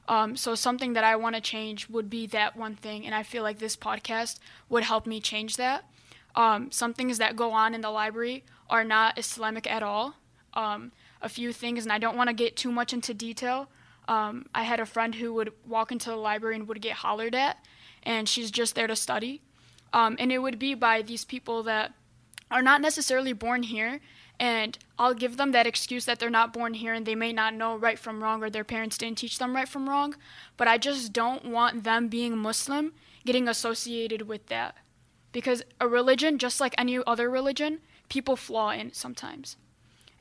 Um, 0.06 0.36
so 0.36 0.54
something 0.54 0.92
that 0.92 1.04
I 1.04 1.16
want 1.16 1.36
to 1.36 1.40
change 1.40 1.88
would 1.88 2.10
be 2.10 2.26
that 2.26 2.56
one 2.56 2.74
thing, 2.76 3.06
and 3.06 3.14
I 3.14 3.22
feel 3.22 3.42
like 3.42 3.58
this 3.58 3.76
podcast 3.76 4.38
would 4.68 4.82
help 4.82 5.06
me 5.06 5.18
change 5.20 5.56
that. 5.56 5.84
Um, 6.34 6.70
some 6.70 6.92
things 6.92 7.18
that 7.18 7.36
go 7.36 7.52
on 7.52 7.74
in 7.74 7.80
the 7.80 7.90
library 7.90 8.44
are 8.68 8.84
not 8.84 9.18
Islamic 9.18 9.70
at 9.70 9.82
all. 9.82 10.16
Um, 10.52 10.92
a 11.22 11.28
few 11.28 11.52
things, 11.52 11.84
and 11.84 11.92
I 11.92 11.98
don't 11.98 12.16
want 12.16 12.28
to 12.28 12.34
get 12.34 12.56
too 12.56 12.72
much 12.72 12.92
into 12.92 13.14
detail. 13.14 13.68
Um, 14.10 14.46
I 14.52 14.64
had 14.64 14.80
a 14.80 14.86
friend 14.86 15.14
who 15.14 15.32
would 15.34 15.52
walk 15.64 15.92
into 15.92 16.10
the 16.10 16.16
library 16.16 16.56
and 16.56 16.66
would 16.66 16.82
get 16.82 16.94
hollered 16.94 17.34
at, 17.36 17.64
and 18.02 18.28
she's 18.28 18.50
just 18.50 18.74
there 18.74 18.88
to 18.88 18.96
study. 18.96 19.40
Um, 19.92 20.16
and 20.18 20.32
it 20.32 20.38
would 20.38 20.58
be 20.58 20.74
by 20.74 21.00
these 21.00 21.24
people 21.24 21.62
that 21.62 21.94
are 22.50 22.60
not 22.60 22.80
necessarily 22.80 23.32
born 23.32 23.62
here, 23.62 24.00
and 24.40 24.76
I'll 24.98 25.14
give 25.14 25.36
them 25.36 25.52
that 25.52 25.68
excuse 25.68 26.06
that 26.06 26.18
they're 26.18 26.28
not 26.28 26.52
born 26.52 26.74
here 26.74 26.92
and 26.92 27.06
they 27.06 27.14
may 27.14 27.32
not 27.32 27.54
know 27.54 27.76
right 27.76 27.98
from 27.98 28.24
wrong 28.24 28.42
or 28.42 28.50
their 28.50 28.64
parents 28.64 28.98
didn't 28.98 29.18
teach 29.18 29.38
them 29.38 29.54
right 29.54 29.68
from 29.68 29.88
wrong, 29.88 30.16
but 30.56 30.66
I 30.66 30.76
just 30.76 31.12
don't 31.12 31.44
want 31.44 31.84
them 31.84 32.08
being 32.08 32.36
Muslim 32.36 32.92
getting 33.24 33.46
associated 33.46 34.22
with 34.22 34.46
that. 34.46 34.76
Because 35.30 35.62
a 35.78 35.86
religion, 35.86 36.38
just 36.38 36.60
like 36.60 36.74
any 36.76 36.98
other 37.06 37.30
religion, 37.30 37.78
people 38.08 38.34
flaw 38.34 38.70
in 38.70 38.92
sometimes. 38.92 39.56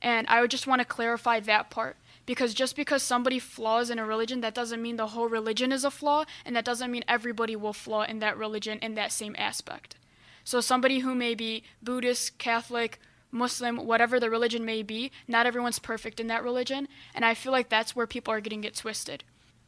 And 0.01 0.27
I 0.27 0.41
would 0.41 0.51
just 0.51 0.67
want 0.67 0.79
to 0.79 0.86
clarify 0.86 1.39
that 1.39 1.72
part. 1.72 1.98
Because 2.29 2.53
just 2.53 2.75
because 2.75 3.01
somebody 3.01 3.39
flaws 3.39 3.89
in 3.89 3.98
a 3.98 4.05
religion, 4.05 4.41
that 4.41 4.53
doesn't 4.53 4.83
mean 4.83 4.98
the 4.98 5.07
whole 5.07 5.27
religion 5.27 5.71
is 5.71 5.83
a 5.83 5.89
flaw, 5.89 6.25
and 6.45 6.55
that 6.55 6.63
doesn't 6.63 6.91
mean 6.91 7.03
everybody 7.07 7.55
will 7.55 7.74
flaw 7.74 8.03
in 8.03 8.19
that 8.19 8.38
religion 8.38 8.77
in 8.83 8.93
that 8.93 9.12
same 9.12 9.36
aspect. 9.36 9.95
So 10.43 10.62
somebody 10.62 11.00
who 11.00 11.15
may 11.15 11.33
be 11.33 11.63
Buddhist, 11.81 12.38
Catholic, 12.38 13.00
Muslim, 13.31 13.77
whatever 13.77 14.19
the 14.19 14.29
religion 14.29 14.63
may 14.63 14.83
be, 14.83 15.12
not 15.27 15.48
everyone's 15.48 15.79
perfect 15.79 16.19
in 16.19 16.27
that 16.27 16.43
religion, 16.43 16.88
and 17.15 17.25
I 17.25 17.33
feel 17.33 17.51
like 17.51 17.67
that's 17.67 17.95
where 17.95 18.05
people 18.05 18.31
are 18.31 18.41
getting 18.41 18.63
it 18.63 18.75
twisted. 18.75 19.24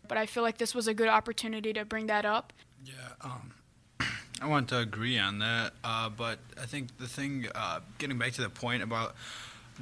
But 0.08 0.20
I 0.20 0.28
feel 0.28 0.44
like 0.44 0.60
this 0.60 0.76
was 0.76 0.88
a 0.88 0.94
good 0.94 1.10
opportunity 1.10 1.74
to 1.74 1.84
bring 1.84 2.06
that 2.06 2.26
up. 2.26 2.54
Yeah, 2.86 2.94
um, 3.22 3.54
I 4.40 4.46
want 4.46 4.70
to 4.70 4.78
agree 4.78 5.18
on 5.18 5.40
that, 5.40 5.74
uh, 5.84 6.10
but 6.10 6.38
I 6.62 6.68
think 6.68 6.96
the 7.00 7.08
thing, 7.08 7.48
uh, 7.56 7.80
getting 7.98 8.20
back 8.20 8.34
to 8.34 8.44
the 8.44 8.52
point 8.52 8.84
about 8.84 9.16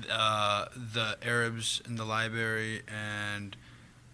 uh, 0.10 0.66
the 0.76 1.18
Arabs 1.24 1.82
in 1.86 1.96
the 1.96 2.06
library 2.06 2.82
and 2.88 3.56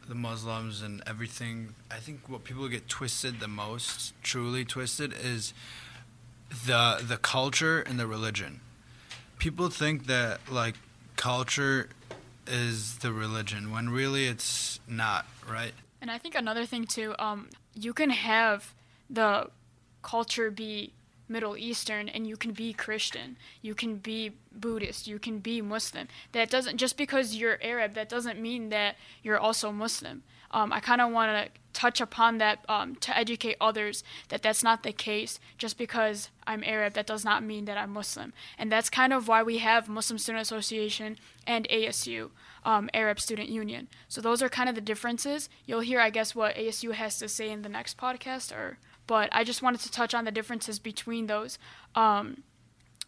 the 0.07 0.15
Muslims 0.15 0.81
and 0.81 1.01
everything, 1.07 1.75
I 1.89 1.97
think 1.97 2.29
what 2.29 2.43
people 2.43 2.67
get 2.67 2.87
twisted 2.87 3.39
the 3.39 3.47
most, 3.47 4.13
truly 4.21 4.65
twisted, 4.65 5.13
is 5.13 5.53
the 6.65 7.03
the 7.05 7.17
culture 7.17 7.81
and 7.81 7.99
the 7.99 8.07
religion. 8.07 8.61
People 9.39 9.69
think 9.69 10.05
that 10.07 10.39
like 10.49 10.75
culture 11.15 11.89
is 12.47 12.99
the 12.99 13.11
religion 13.11 13.71
when 13.71 13.89
really 13.89 14.27
it's 14.27 14.79
not, 14.87 15.25
right? 15.49 15.73
And 16.01 16.11
I 16.11 16.17
think 16.17 16.35
another 16.35 16.65
thing 16.65 16.85
too, 16.85 17.15
um, 17.17 17.49
you 17.73 17.93
can 17.93 18.11
have 18.11 18.73
the 19.09 19.49
culture 20.01 20.51
be 20.51 20.93
Middle 21.27 21.57
Eastern 21.57 22.07
and 22.09 22.27
you 22.27 22.37
can 22.37 22.51
be 22.51 22.73
Christian, 22.73 23.37
you 23.61 23.75
can 23.75 23.97
be 23.97 24.31
Buddhist, 24.51 25.07
you 25.07 25.19
can 25.19 25.39
be 25.39 25.61
Muslim. 25.61 26.07
That 26.31 26.49
doesn't 26.49 26.77
just 26.77 26.97
because 26.97 27.35
you're 27.35 27.59
Arab, 27.61 27.93
that 27.93 28.09
doesn't 28.09 28.39
mean 28.39 28.69
that 28.69 28.95
you're 29.23 29.39
also 29.39 29.71
Muslim. 29.71 30.23
Um, 30.51 30.71
I 30.71 30.79
kind 30.79 31.01
of 31.01 31.11
want 31.11 31.31
to 31.31 31.51
touch 31.73 31.99
upon 31.99 32.37
that 32.37 32.63
um, 32.69 32.95
to 32.95 33.15
educate 33.15 33.57
others 33.59 34.03
that 34.29 34.41
that's 34.41 34.63
not 34.63 34.83
the 34.83 34.93
case. 34.93 35.39
Just 35.57 35.77
because 35.77 36.29
I'm 36.47 36.63
Arab, 36.63 36.93
that 36.93 37.05
does 37.05 37.25
not 37.25 37.43
mean 37.43 37.65
that 37.65 37.77
I'm 37.77 37.91
Muslim, 37.91 38.31
and 38.57 38.71
that's 38.71 38.89
kind 38.89 39.11
of 39.11 39.27
why 39.27 39.43
we 39.43 39.57
have 39.57 39.89
Muslim 39.89 40.17
Student 40.17 40.43
Association 40.43 41.17
and 41.45 41.67
ASU, 41.69 42.29
um, 42.63 42.89
Arab 42.93 43.19
Student 43.19 43.49
Union. 43.49 43.89
So 44.07 44.21
those 44.21 44.41
are 44.41 44.49
kind 44.49 44.69
of 44.69 44.75
the 44.75 44.81
differences. 44.81 45.49
You'll 45.65 45.81
hear, 45.81 45.99
I 45.99 46.09
guess, 46.09 46.33
what 46.33 46.55
ASU 46.55 46.93
has 46.93 47.19
to 47.19 47.27
say 47.27 47.49
in 47.49 47.61
the 47.61 47.69
next 47.69 47.97
podcast, 47.97 48.55
or 48.55 48.77
but 49.07 49.29
I 49.31 49.43
just 49.43 49.61
wanted 49.61 49.81
to 49.81 49.91
touch 49.91 50.13
on 50.13 50.25
the 50.25 50.31
differences 50.31 50.79
between 50.79 51.27
those, 51.27 51.57
um, 51.95 52.43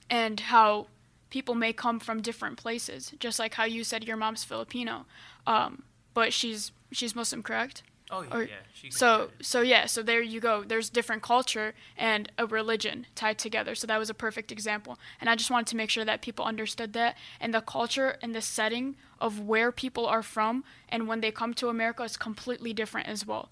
and 0.09 0.39
how 0.39 0.87
people 1.29 1.55
may 1.55 1.73
come 1.73 1.99
from 1.99 2.21
different 2.21 2.57
places. 2.57 3.13
Just 3.19 3.39
like 3.39 3.55
how 3.55 3.65
you 3.65 3.83
said 3.83 4.05
your 4.05 4.17
mom's 4.17 4.43
Filipino, 4.43 5.05
um, 5.45 5.83
but 6.13 6.33
she's 6.33 6.71
she's 6.91 7.15
Muslim, 7.15 7.43
correct? 7.43 7.83
Oh 8.09 8.21
yeah, 8.21 8.35
Or- 8.35 8.43
yeah. 8.43 8.89
So 8.89 9.31
so 9.41 9.61
yeah, 9.61 9.85
so 9.85 10.01
there 10.01 10.21
you 10.21 10.39
go. 10.39 10.63
There's 10.63 10.89
different 10.89 11.21
culture 11.23 11.73
and 11.97 12.31
a 12.37 12.45
religion 12.45 13.05
tied 13.15 13.37
together. 13.37 13.75
So 13.75 13.85
that 13.87 13.99
was 13.99 14.09
a 14.09 14.13
perfect 14.13 14.49
example. 14.51 14.97
And 15.19 15.29
I 15.29 15.35
just 15.35 15.51
wanted 15.51 15.67
to 15.67 15.75
make 15.75 15.89
sure 15.89 16.05
that 16.05 16.21
people 16.21 16.45
understood 16.45 16.93
that 16.93 17.17
and 17.41 17.53
the 17.53 17.59
culture 17.59 18.17
and 18.21 18.33
the 18.33 18.41
setting 18.41 18.95
of 19.19 19.41
where 19.41 19.73
people 19.73 20.05
are 20.05 20.23
from 20.23 20.63
and 20.87 21.07
when 21.07 21.19
they 21.19 21.31
come 21.31 21.53
to 21.55 21.67
America 21.67 22.03
is 22.03 22.15
completely 22.15 22.71
different 22.71 23.07
as 23.07 23.25
well. 23.27 23.49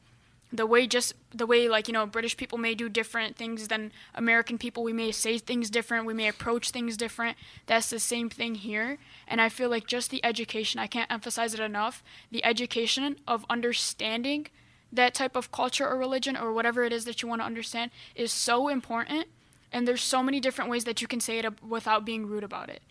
The 0.56 0.66
way 0.66 0.88
just 0.88 1.14
the 1.34 1.46
way 1.46 1.68
like, 1.68 1.88
you 1.88 1.94
know, 1.94 2.06
British 2.06 2.38
people 2.38 2.58
may 2.58 2.76
do 2.76 2.88
different 2.90 3.36
things 3.36 3.68
than 3.68 3.92
American 4.14 4.58
people. 4.58 4.84
We 4.84 4.94
may 4.94 5.12
say 5.12 5.38
things 5.38 5.70
different, 5.70 6.06
we 6.06 6.14
may 6.14 6.28
approach 6.28 6.72
things 6.72 6.98
different. 6.98 7.38
That's 7.66 7.90
the 7.90 8.00
same 8.00 8.30
thing 8.30 8.56
here. 8.56 8.98
And 9.28 9.42
I 9.42 9.50
feel 9.50 9.70
like 9.70 9.88
just 9.88 10.12
the 10.12 10.24
education, 10.24 10.80
I 10.80 10.88
can't 10.88 11.12
emphasize 11.12 11.54
it 11.54 11.60
enough, 11.60 12.04
the 12.32 12.44
education 12.46 13.18
of 13.28 13.46
understanding 13.50 14.48
that 14.92 15.14
type 15.14 15.36
of 15.36 15.52
culture 15.52 15.88
or 15.88 15.98
religion 15.98 16.38
or 16.38 16.54
whatever 16.54 16.84
it 16.84 16.94
is 16.94 17.06
that 17.06 17.22
you 17.22 17.28
want 17.28 17.42
to 17.42 17.46
understand 17.46 17.92
is 18.16 18.32
so 18.32 18.68
important 18.68 19.28
and 19.72 19.88
there's 19.88 20.02
so 20.02 20.24
many 20.24 20.40
different 20.40 20.70
ways 20.70 20.86
that 20.86 21.02
you 21.02 21.08
can 21.08 21.20
say 21.20 21.40
it 21.40 21.64
without 21.64 22.06
being 22.06 22.26
rude 22.26 22.44
about 22.44 22.70
it 22.70 22.82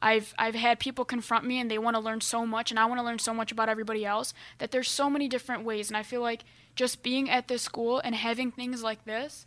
i've 0.00 0.34
i've 0.38 0.54
had 0.54 0.78
people 0.78 1.04
confront 1.04 1.44
me 1.44 1.58
and 1.58 1.70
they 1.70 1.78
want 1.78 1.94
to 1.94 2.00
learn 2.00 2.20
so 2.20 2.44
much 2.44 2.70
and 2.70 2.80
i 2.80 2.84
want 2.84 2.98
to 2.98 3.04
learn 3.04 3.18
so 3.18 3.32
much 3.32 3.52
about 3.52 3.68
everybody 3.68 4.04
else 4.04 4.34
that 4.58 4.70
there's 4.70 4.90
so 4.90 5.08
many 5.08 5.28
different 5.28 5.64
ways 5.64 5.88
and 5.88 5.96
i 5.96 6.02
feel 6.02 6.20
like 6.20 6.44
just 6.74 7.02
being 7.02 7.28
at 7.30 7.48
this 7.48 7.62
school 7.62 8.00
and 8.04 8.14
having 8.14 8.50
things 8.50 8.82
like 8.82 9.04
this 9.04 9.46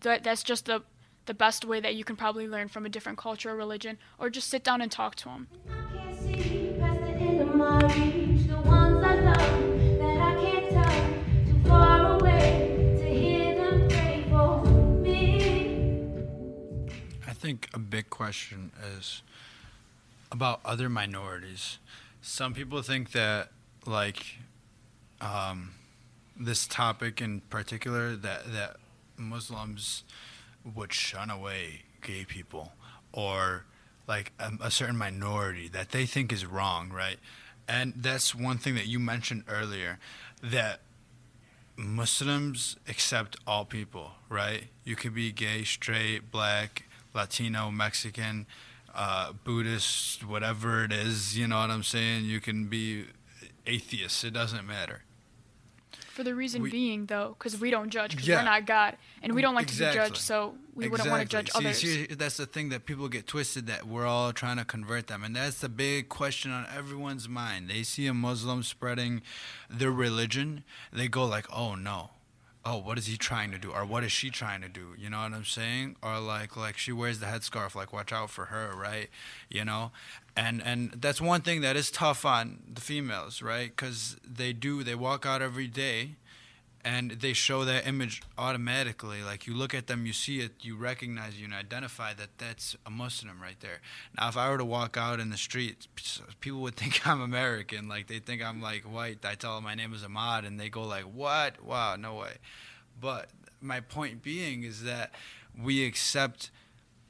that 0.00 0.24
that's 0.24 0.42
just 0.42 0.66
the 0.66 0.82
the 1.26 1.34
best 1.34 1.64
way 1.64 1.80
that 1.80 1.94
you 1.96 2.04
can 2.04 2.16
probably 2.16 2.46
learn 2.46 2.68
from 2.68 2.86
a 2.86 2.88
different 2.88 3.18
culture 3.18 3.50
or 3.50 3.56
religion 3.56 3.98
or 4.18 4.30
just 4.30 4.48
sit 4.48 4.62
down 4.62 4.80
and 4.80 4.90
talk 4.92 5.14
to 5.16 5.24
them 5.24 5.48
I 5.68 5.96
can't 5.96 6.18
see 6.18 6.74
past 6.78 7.00
the 7.00 7.06
end 7.08 7.40
of 7.40 7.54
my 7.54 7.78
reach. 7.94 8.46
The 8.46 8.60
ones 8.60 9.04
I 9.04 9.14
love 9.16 9.98
that 9.98 10.18
I 10.20 10.34
can't 10.42 10.70
touch, 10.72 11.46
too 11.46 11.68
far 11.68 12.18
away 12.18 12.96
to 12.98 13.04
hear 13.08 13.54
them 13.54 13.88
pray 13.88 14.24
for 14.28 14.64
me. 15.00 16.88
I 17.26 17.32
think 17.32 17.68
a 17.74 17.78
big 17.78 18.10
question 18.10 18.72
is 18.96 19.22
about 20.30 20.60
other 20.64 20.88
minorities. 20.88 21.78
Some 22.22 22.54
people 22.54 22.82
think 22.82 23.12
that, 23.12 23.50
like, 23.86 24.38
um, 25.20 25.74
this 26.38 26.66
topic 26.66 27.20
in 27.20 27.40
particular, 27.40 28.16
that 28.16 28.52
that 28.52 28.76
Muslims 29.16 30.04
would 30.74 30.92
shun 30.92 31.30
away 31.30 31.82
gay 32.02 32.24
people, 32.24 32.72
or 33.12 33.64
like 34.06 34.32
a, 34.38 34.52
a 34.60 34.70
certain 34.70 34.96
minority 34.96 35.68
that 35.68 35.90
they 35.90 36.06
think 36.06 36.32
is 36.32 36.46
wrong, 36.46 36.90
right? 36.90 37.18
And 37.68 37.94
that's 37.96 38.34
one 38.34 38.58
thing 38.58 38.74
that 38.76 38.86
you 38.86 38.98
mentioned 39.00 39.44
earlier, 39.48 39.98
that 40.42 40.80
Muslims 41.76 42.76
accept 42.88 43.36
all 43.46 43.64
people, 43.64 44.12
right? 44.28 44.64
You 44.84 44.96
could 44.96 45.14
be 45.14 45.32
gay, 45.32 45.64
straight, 45.64 46.30
black, 46.30 46.84
Latino, 47.12 47.70
Mexican, 47.70 48.46
uh, 48.94 49.32
Buddhist, 49.44 50.24
whatever 50.24 50.84
it 50.84 50.92
is. 50.92 51.36
You 51.36 51.48
know 51.48 51.60
what 51.60 51.70
I'm 51.70 51.82
saying? 51.82 52.24
You 52.24 52.40
can 52.40 52.66
be 52.66 53.06
atheist. 53.66 54.24
It 54.24 54.32
doesn't 54.32 54.66
matter. 54.66 55.02
For 56.16 56.24
the 56.24 56.34
reason 56.34 56.62
We- 56.62 56.70
being 56.70 57.06
though 57.06 57.36
because 57.38 57.60
we 57.60 57.70
don't 57.70 57.90
judge 57.90 58.12
because 58.12 58.26
Yeah. 58.26 58.38
we're 58.38 58.44
not 58.44 58.64
god 58.66 58.96
and 59.22 59.34
we 59.34 59.42
don't 59.42 59.54
like 59.54 59.66
to 59.68 59.74
Exactly. 59.74 60.00
be 60.00 60.04
judged 60.08 60.16
so 60.22 60.56
we 60.74 60.88
wouldn't 60.88 61.10
want 61.10 61.22
to 61.22 61.28
judge 61.28 61.48
Exactly. 61.48 61.66
others 61.66 61.80
See, 61.80 62.06
see, 62.08 62.14
that's 62.14 62.38
the 62.38 62.46
thing 62.46 62.70
that 62.70 62.86
people 62.86 63.08
get 63.08 63.26
twisted 63.26 63.66
that 63.66 63.86
we're 63.86 64.06
all 64.06 64.32
trying 64.32 64.56
to 64.56 64.64
convert 64.64 65.06
them. 65.06 65.22
And 65.24 65.36
that's 65.36 65.60
the 65.60 65.68
big 65.68 66.08
question 66.08 66.50
on 66.50 66.66
everyone's 66.74 67.28
mind. 67.28 67.70
They 67.70 67.82
see 67.82 68.06
a 68.06 68.14
Muslim 68.14 68.62
spreading 68.62 69.22
their 69.70 69.90
religion, 69.92 70.64
they 70.92 71.08
go 71.08 71.24
like, 71.24 71.46
"Oh 71.52 71.74
no. 71.76 72.10
Oh, 72.66 72.78
what 72.78 72.98
is 72.98 73.06
he 73.06 73.16
trying 73.16 73.52
to 73.52 73.58
do, 73.58 73.70
or 73.70 73.86
what 73.86 74.02
is 74.02 74.10
she 74.10 74.28
trying 74.28 74.60
to 74.60 74.68
do? 74.68 74.94
You 74.98 75.08
know 75.08 75.22
what 75.22 75.32
I'm 75.32 75.44
saying? 75.44 75.96
Or 76.02 76.18
like, 76.18 76.56
like 76.56 76.76
she 76.76 76.90
wears 76.90 77.20
the 77.20 77.26
headscarf, 77.26 77.76
like 77.76 77.92
watch 77.92 78.12
out 78.12 78.28
for 78.28 78.46
her, 78.46 78.72
right? 78.76 79.08
You 79.48 79.64
know, 79.64 79.92
and 80.36 80.60
and 80.62 80.90
that's 80.90 81.20
one 81.20 81.42
thing 81.42 81.60
that 81.60 81.76
is 81.76 81.90
tough 81.92 82.24
on 82.24 82.58
the 82.74 82.80
females, 82.80 83.40
right? 83.40 83.70
Because 83.74 84.16
they 84.28 84.52
do, 84.52 84.82
they 84.82 84.96
walk 84.96 85.24
out 85.24 85.42
every 85.42 85.68
day, 85.68 86.16
and 86.86 87.10
they 87.10 87.32
show 87.32 87.64
that 87.64 87.84
image 87.84 88.22
automatically. 88.38 89.20
Like 89.20 89.48
you 89.48 89.54
look 89.54 89.74
at 89.74 89.88
them, 89.88 90.06
you 90.06 90.12
see 90.12 90.38
it, 90.38 90.52
you 90.60 90.76
recognize, 90.76 91.36
you 91.36 91.46
and 91.46 91.52
identify 91.52 92.14
that 92.14 92.38
that's 92.38 92.76
a 92.86 92.90
Muslim 92.90 93.42
right 93.42 93.58
there. 93.58 93.80
Now, 94.16 94.28
if 94.28 94.36
I 94.36 94.48
were 94.48 94.58
to 94.58 94.64
walk 94.64 94.96
out 94.96 95.18
in 95.18 95.30
the 95.30 95.36
street, 95.36 95.88
people 96.38 96.60
would 96.60 96.76
think 96.82 97.04
I'm 97.04 97.20
American. 97.20 97.88
Like 97.88 98.06
they 98.06 98.20
think 98.20 98.40
I'm 98.40 98.62
like 98.62 98.84
white. 98.84 99.24
I 99.24 99.34
tell 99.34 99.56
them 99.56 99.64
my 99.64 99.74
name 99.74 99.92
is 99.92 100.04
Ahmad, 100.04 100.44
and 100.44 100.60
they 100.60 100.68
go 100.68 100.84
like, 100.84 101.02
"What? 101.02 101.60
Wow, 101.62 101.96
no 101.96 102.14
way." 102.14 102.36
But 103.00 103.30
my 103.60 103.80
point 103.80 104.22
being 104.22 104.62
is 104.62 104.84
that 104.84 105.12
we 105.60 105.84
accept 105.84 106.52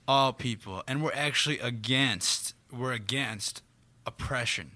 all 0.09 0.33
people, 0.33 0.83
and 0.89 1.03
we're 1.03 1.13
actually 1.13 1.59
against 1.59 2.55
we're 2.73 2.93
against 2.93 3.63
oppression. 4.07 4.73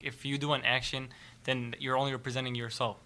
If 0.00 0.24
you 0.24 0.38
do 0.38 0.54
an 0.54 0.64
action, 0.64 1.10
then 1.44 1.74
you're 1.78 1.98
only 1.98 2.12
representing 2.12 2.54
yourself, 2.54 2.96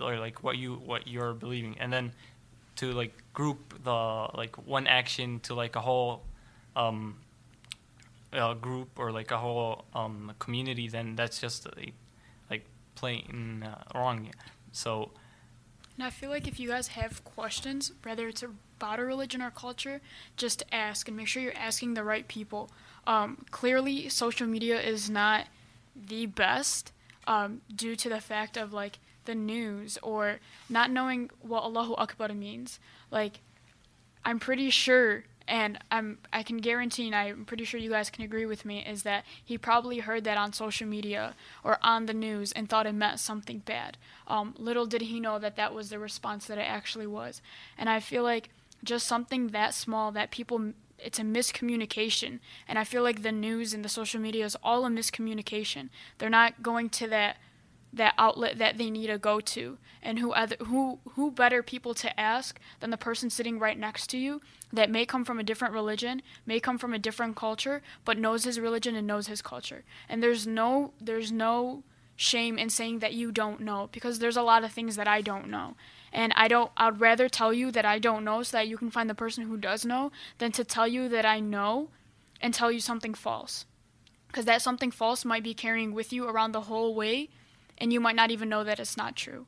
or 0.00 0.18
like 0.18 0.42
what 0.42 0.56
you 0.56 0.74
what 0.74 1.06
you're 1.06 1.34
believing, 1.34 1.76
and 1.78 1.92
then 1.92 2.12
to 2.76 2.92
like 2.92 3.12
group 3.32 3.82
the 3.82 4.28
like 4.36 4.56
one 4.66 4.86
action 4.86 5.40
to 5.40 5.54
like 5.54 5.76
a 5.76 5.80
whole 5.80 6.22
um, 6.76 7.16
uh, 8.32 8.54
group 8.54 8.98
or 8.98 9.10
like 9.10 9.30
a 9.30 9.38
whole 9.38 9.84
um, 9.94 10.32
community, 10.38 10.88
then 10.88 11.16
that's 11.16 11.40
just 11.40 11.66
like, 11.76 11.94
like 12.50 12.64
plain 12.94 13.66
uh, 13.66 13.98
wrong. 13.98 14.30
So 14.72 15.10
And 15.96 16.06
I 16.06 16.10
feel 16.10 16.30
like 16.30 16.46
if 16.46 16.60
you 16.60 16.68
guys 16.68 16.88
have 16.88 17.24
questions, 17.24 17.92
whether 18.04 18.28
it's 18.28 18.42
about 18.42 19.00
a 19.00 19.04
religion 19.04 19.42
or 19.42 19.50
culture, 19.50 20.00
just 20.36 20.62
ask 20.70 21.08
and 21.08 21.16
make 21.16 21.26
sure 21.26 21.42
you're 21.42 21.56
asking 21.56 21.94
the 21.94 22.04
right 22.04 22.28
people. 22.28 22.70
Um, 23.06 23.44
clearly, 23.50 24.08
social 24.08 24.46
media 24.46 24.80
is 24.80 25.10
not 25.10 25.46
the 25.96 26.26
best 26.26 26.92
um, 27.26 27.60
due 27.74 27.96
to 27.96 28.08
the 28.08 28.20
fact 28.20 28.56
of 28.56 28.72
like 28.72 28.98
the 29.28 29.34
news 29.34 29.98
or 30.02 30.40
not 30.70 30.90
knowing 30.90 31.30
what 31.42 31.62
Allahu 31.62 31.94
Akbar 31.94 32.30
means. 32.30 32.80
Like, 33.10 33.40
I'm 34.24 34.40
pretty 34.40 34.70
sure, 34.70 35.24
and 35.46 35.78
I'm 35.92 36.18
I 36.32 36.42
can 36.42 36.56
guarantee, 36.56 37.06
and 37.06 37.14
I'm 37.14 37.44
pretty 37.44 37.64
sure 37.64 37.78
you 37.78 37.90
guys 37.90 38.08
can 38.08 38.24
agree 38.24 38.46
with 38.46 38.64
me, 38.64 38.82
is 38.84 39.02
that 39.02 39.24
he 39.44 39.58
probably 39.58 39.98
heard 39.98 40.24
that 40.24 40.38
on 40.38 40.54
social 40.54 40.88
media 40.88 41.34
or 41.62 41.78
on 41.82 42.06
the 42.06 42.14
news 42.14 42.52
and 42.52 42.68
thought 42.68 42.86
it 42.86 42.94
meant 42.94 43.20
something 43.20 43.58
bad. 43.58 43.98
Um, 44.26 44.54
little 44.58 44.86
did 44.86 45.02
he 45.02 45.20
know 45.20 45.38
that 45.38 45.56
that 45.56 45.74
was 45.74 45.90
the 45.90 45.98
response 45.98 46.46
that 46.46 46.58
it 46.58 46.62
actually 46.62 47.06
was. 47.06 47.42
And 47.76 47.90
I 47.90 48.00
feel 48.00 48.22
like 48.22 48.48
just 48.82 49.06
something 49.06 49.48
that 49.48 49.74
small 49.74 50.10
that 50.12 50.30
people 50.30 50.72
it's 51.00 51.18
a 51.18 51.22
miscommunication 51.22 52.38
and 52.66 52.78
i 52.78 52.84
feel 52.84 53.02
like 53.02 53.22
the 53.22 53.32
news 53.32 53.74
and 53.74 53.84
the 53.84 53.88
social 53.88 54.20
media 54.20 54.44
is 54.44 54.56
all 54.62 54.84
a 54.84 54.88
miscommunication 54.88 55.88
they're 56.18 56.30
not 56.30 56.62
going 56.62 56.88
to 56.88 57.06
that 57.08 57.36
that 57.92 58.14
outlet 58.18 58.58
that 58.58 58.78
they 58.78 58.90
need 58.90 59.06
to 59.08 59.18
go 59.18 59.40
to. 59.40 59.78
And 60.02 60.18
who 60.18 60.32
other 60.32 60.56
who 60.66 60.98
who 61.14 61.30
better 61.30 61.62
people 61.62 61.94
to 61.94 62.20
ask 62.20 62.60
than 62.80 62.90
the 62.90 62.96
person 62.96 63.30
sitting 63.30 63.58
right 63.58 63.78
next 63.78 64.08
to 64.08 64.18
you 64.18 64.40
that 64.72 64.90
may 64.90 65.06
come 65.06 65.24
from 65.24 65.38
a 65.38 65.42
different 65.42 65.74
religion 65.74 66.22
may 66.46 66.60
come 66.60 66.78
from 66.78 66.92
a 66.92 66.98
different 66.98 67.36
culture 67.36 67.82
but 68.04 68.18
knows 68.18 68.44
his 68.44 68.60
religion 68.60 68.94
and 68.94 69.06
knows 69.06 69.26
his 69.26 69.42
culture. 69.42 69.84
And 70.08 70.22
there's 70.22 70.46
no 70.46 70.92
there's 71.00 71.32
no 71.32 71.82
shame 72.16 72.58
in 72.58 72.68
saying 72.68 72.98
that 72.98 73.14
you 73.14 73.30
don't 73.30 73.60
know 73.60 73.88
because 73.92 74.18
there's 74.18 74.36
a 74.36 74.42
lot 74.42 74.64
of 74.64 74.72
things 74.72 74.96
that 74.96 75.08
I 75.08 75.20
don't 75.20 75.48
know. 75.48 75.74
And 76.12 76.32
I 76.36 76.48
don't 76.48 76.70
I'd 76.76 77.00
rather 77.00 77.28
tell 77.28 77.52
you 77.52 77.70
that 77.72 77.84
I 77.84 77.98
don't 77.98 78.24
know 78.24 78.42
so 78.42 78.56
that 78.56 78.68
you 78.68 78.76
can 78.76 78.90
find 78.90 79.08
the 79.08 79.14
person 79.14 79.44
who 79.44 79.56
does 79.56 79.84
know 79.84 80.12
than 80.38 80.52
to 80.52 80.64
tell 80.64 80.88
you 80.88 81.08
that 81.08 81.24
I 81.24 81.40
know 81.40 81.88
and 82.40 82.54
tell 82.54 82.70
you 82.70 82.80
something 82.80 83.14
false. 83.14 83.66
Because 84.26 84.44
that 84.44 84.62
something 84.62 84.90
false 84.90 85.24
might 85.24 85.42
be 85.42 85.54
carrying 85.54 85.94
with 85.94 86.12
you 86.12 86.28
around 86.28 86.52
the 86.52 86.62
whole 86.62 86.94
way 86.94 87.30
and 87.78 87.92
you 87.92 88.00
might 88.00 88.16
not 88.16 88.30
even 88.30 88.48
know 88.48 88.64
that 88.64 88.80
it's 88.80 88.96
not 88.96 89.16
true. 89.16 89.46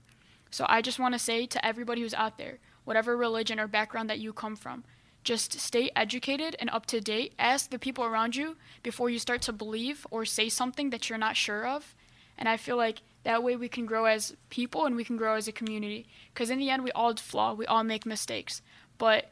So 0.51 0.67
I 0.69 0.83
just 0.83 0.99
want 0.99 1.15
to 1.15 1.19
say 1.19 1.47
to 1.47 1.65
everybody 1.65 2.01
who's 2.01 2.15
out 2.15 2.39
there, 2.39 2.59
whatever 2.85 3.17
religion 3.17 3.61
or 3.61 3.67
background 3.67 4.11
that 4.11 4.19
you 4.19 4.33
come 4.33 4.57
from, 4.57 4.85
just 5.23 5.61
stay 5.61 5.91
educated 5.95 6.57
and 6.59 6.71
up 6.71 6.87
to 6.87 7.01
date. 7.01 7.35
Ask 7.39 7.71
the 7.71 7.79
people 7.79 8.05
around 8.05 8.37
you 8.37 8.57
before 8.83 9.11
you 9.11 9.19
start 9.19 9.43
to 9.43 9.53
believe 9.53 10.07
or 10.11 10.25
say 10.25 10.49
something 10.49 10.91
that 10.91 11.09
you're 11.09 11.19
not 11.19 11.37
sure 11.37 11.67
of. 11.67 11.95
And 12.39 12.49
I 12.49 12.57
feel 12.57 12.77
like 12.77 13.03
that 13.25 13.43
way 13.43 13.55
we 13.55 13.69
can 13.69 13.85
grow 13.85 14.07
as 14.07 14.35
people 14.49 14.87
and 14.87 14.97
we 14.97 15.05
can 15.05 15.17
grow 15.19 15.35
as 15.35 15.47
a 15.47 15.53
community. 15.53 16.07
Because 16.33 16.49
in 16.49 16.59
the 16.59 16.71
end, 16.71 16.83
we 16.83 16.93
all 16.93 17.15
flaw, 17.17 17.53
we 17.53 17.67
all 17.67 17.85
make 17.85 18.07
mistakes. 18.07 18.63
But 18.97 19.31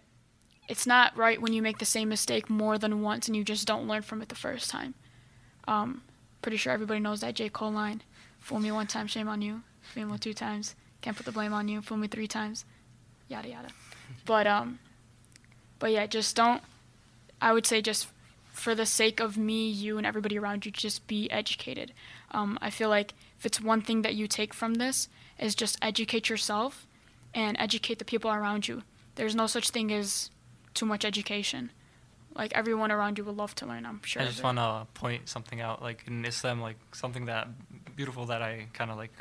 it's 0.69 0.87
not 0.87 1.17
right 1.17 1.41
when 1.41 1.55
you 1.55 1.63
make 1.63 1.79
the 1.79 1.87
same 1.87 2.11
mistake 2.11 2.51
more 2.51 2.77
than 2.77 3.01
once 3.01 3.27
and 3.27 3.37
you 3.37 3.43
just 3.43 3.67
don't 3.67 3.89
learn 3.89 4.03
from 4.03 4.21
it 4.21 4.29
the 4.29 4.35
first 4.35 4.69
time. 4.71 4.95
Um, 5.67 6.03
pretty 6.43 6.59
sure 6.59 6.73
everybody 6.73 7.01
knows 7.01 7.21
that 7.21 7.35
J. 7.35 7.49
Cole 7.49 7.73
line. 7.73 8.03
Fool 8.49 8.61
me 8.61 8.73
one 8.73 8.87
time, 8.87 9.07
shame 9.07 9.29
on 9.29 9.43
you. 9.43 9.61
Fool 9.83 10.07
me 10.07 10.17
two 10.17 10.33
times, 10.33 10.75
can't 11.03 11.15
put 11.15 11.27
the 11.27 11.33
blame 11.33 11.53
on 11.53 11.69
you. 11.69 11.83
Fool 11.83 11.99
me 11.99 12.09
three 12.09 12.27
times, 12.27 12.65
yada 13.29 13.47
yada. 13.47 13.69
But 14.25 14.47
um, 14.47 14.79
but 15.79 15.93
yeah, 15.93 16.07
just 16.07 16.35
don't. 16.35 16.63
I 17.43 17.53
would 17.53 17.67
say 17.67 17.83
just 17.83 18.09
for 18.51 18.75
the 18.75 18.87
sake 18.87 19.21
of 19.21 19.37
me, 19.37 19.69
you, 19.69 19.99
and 19.99 20.07
everybody 20.07 20.39
around 20.39 20.65
you, 20.65 20.73
just 20.73 21.07
be 21.07 21.31
educated. 21.31 21.93
Um, 22.31 22.59
I 22.63 22.71
feel 22.71 22.89
like 22.89 23.13
if 23.39 23.45
it's 23.45 23.61
one 23.61 23.83
thing 23.83 24.01
that 24.01 24.15
you 24.15 24.27
take 24.27 24.55
from 24.55 24.75
this 24.77 25.11
is 25.39 25.55
just 25.55 25.77
educate 25.83 26.31
yourself 26.31 26.87
and 27.35 27.55
educate 27.61 27.99
the 27.99 28.05
people 28.07 28.31
around 28.31 28.67
you. 28.67 28.83
There's 29.17 29.35
no 29.35 29.47
such 29.47 29.69
thing 29.69 29.93
as 29.93 30.31
too 30.73 30.87
much 30.87 31.05
education. 31.05 31.71
Like 32.35 32.53
everyone 32.55 32.91
around 32.91 33.19
you 33.19 33.25
will 33.25 33.35
love 33.35 33.55
to 33.57 33.67
learn. 33.67 33.85
I'm 33.85 34.01
sure. 34.05 34.23
I 34.23 34.25
just 34.25 34.43
want 34.43 34.57
to 34.57 34.87
point 34.95 35.29
something 35.29 35.61
out, 35.61 35.83
like 35.83 36.05
in 36.07 36.25
Islam, 36.25 36.63
like 36.63 36.77
something 36.95 37.27
that 37.27 37.49
beautiful 37.99 38.25
that 38.33 38.41
I 38.51 38.53
kind 38.79 38.91
of 38.93 38.97
like, 39.05 39.13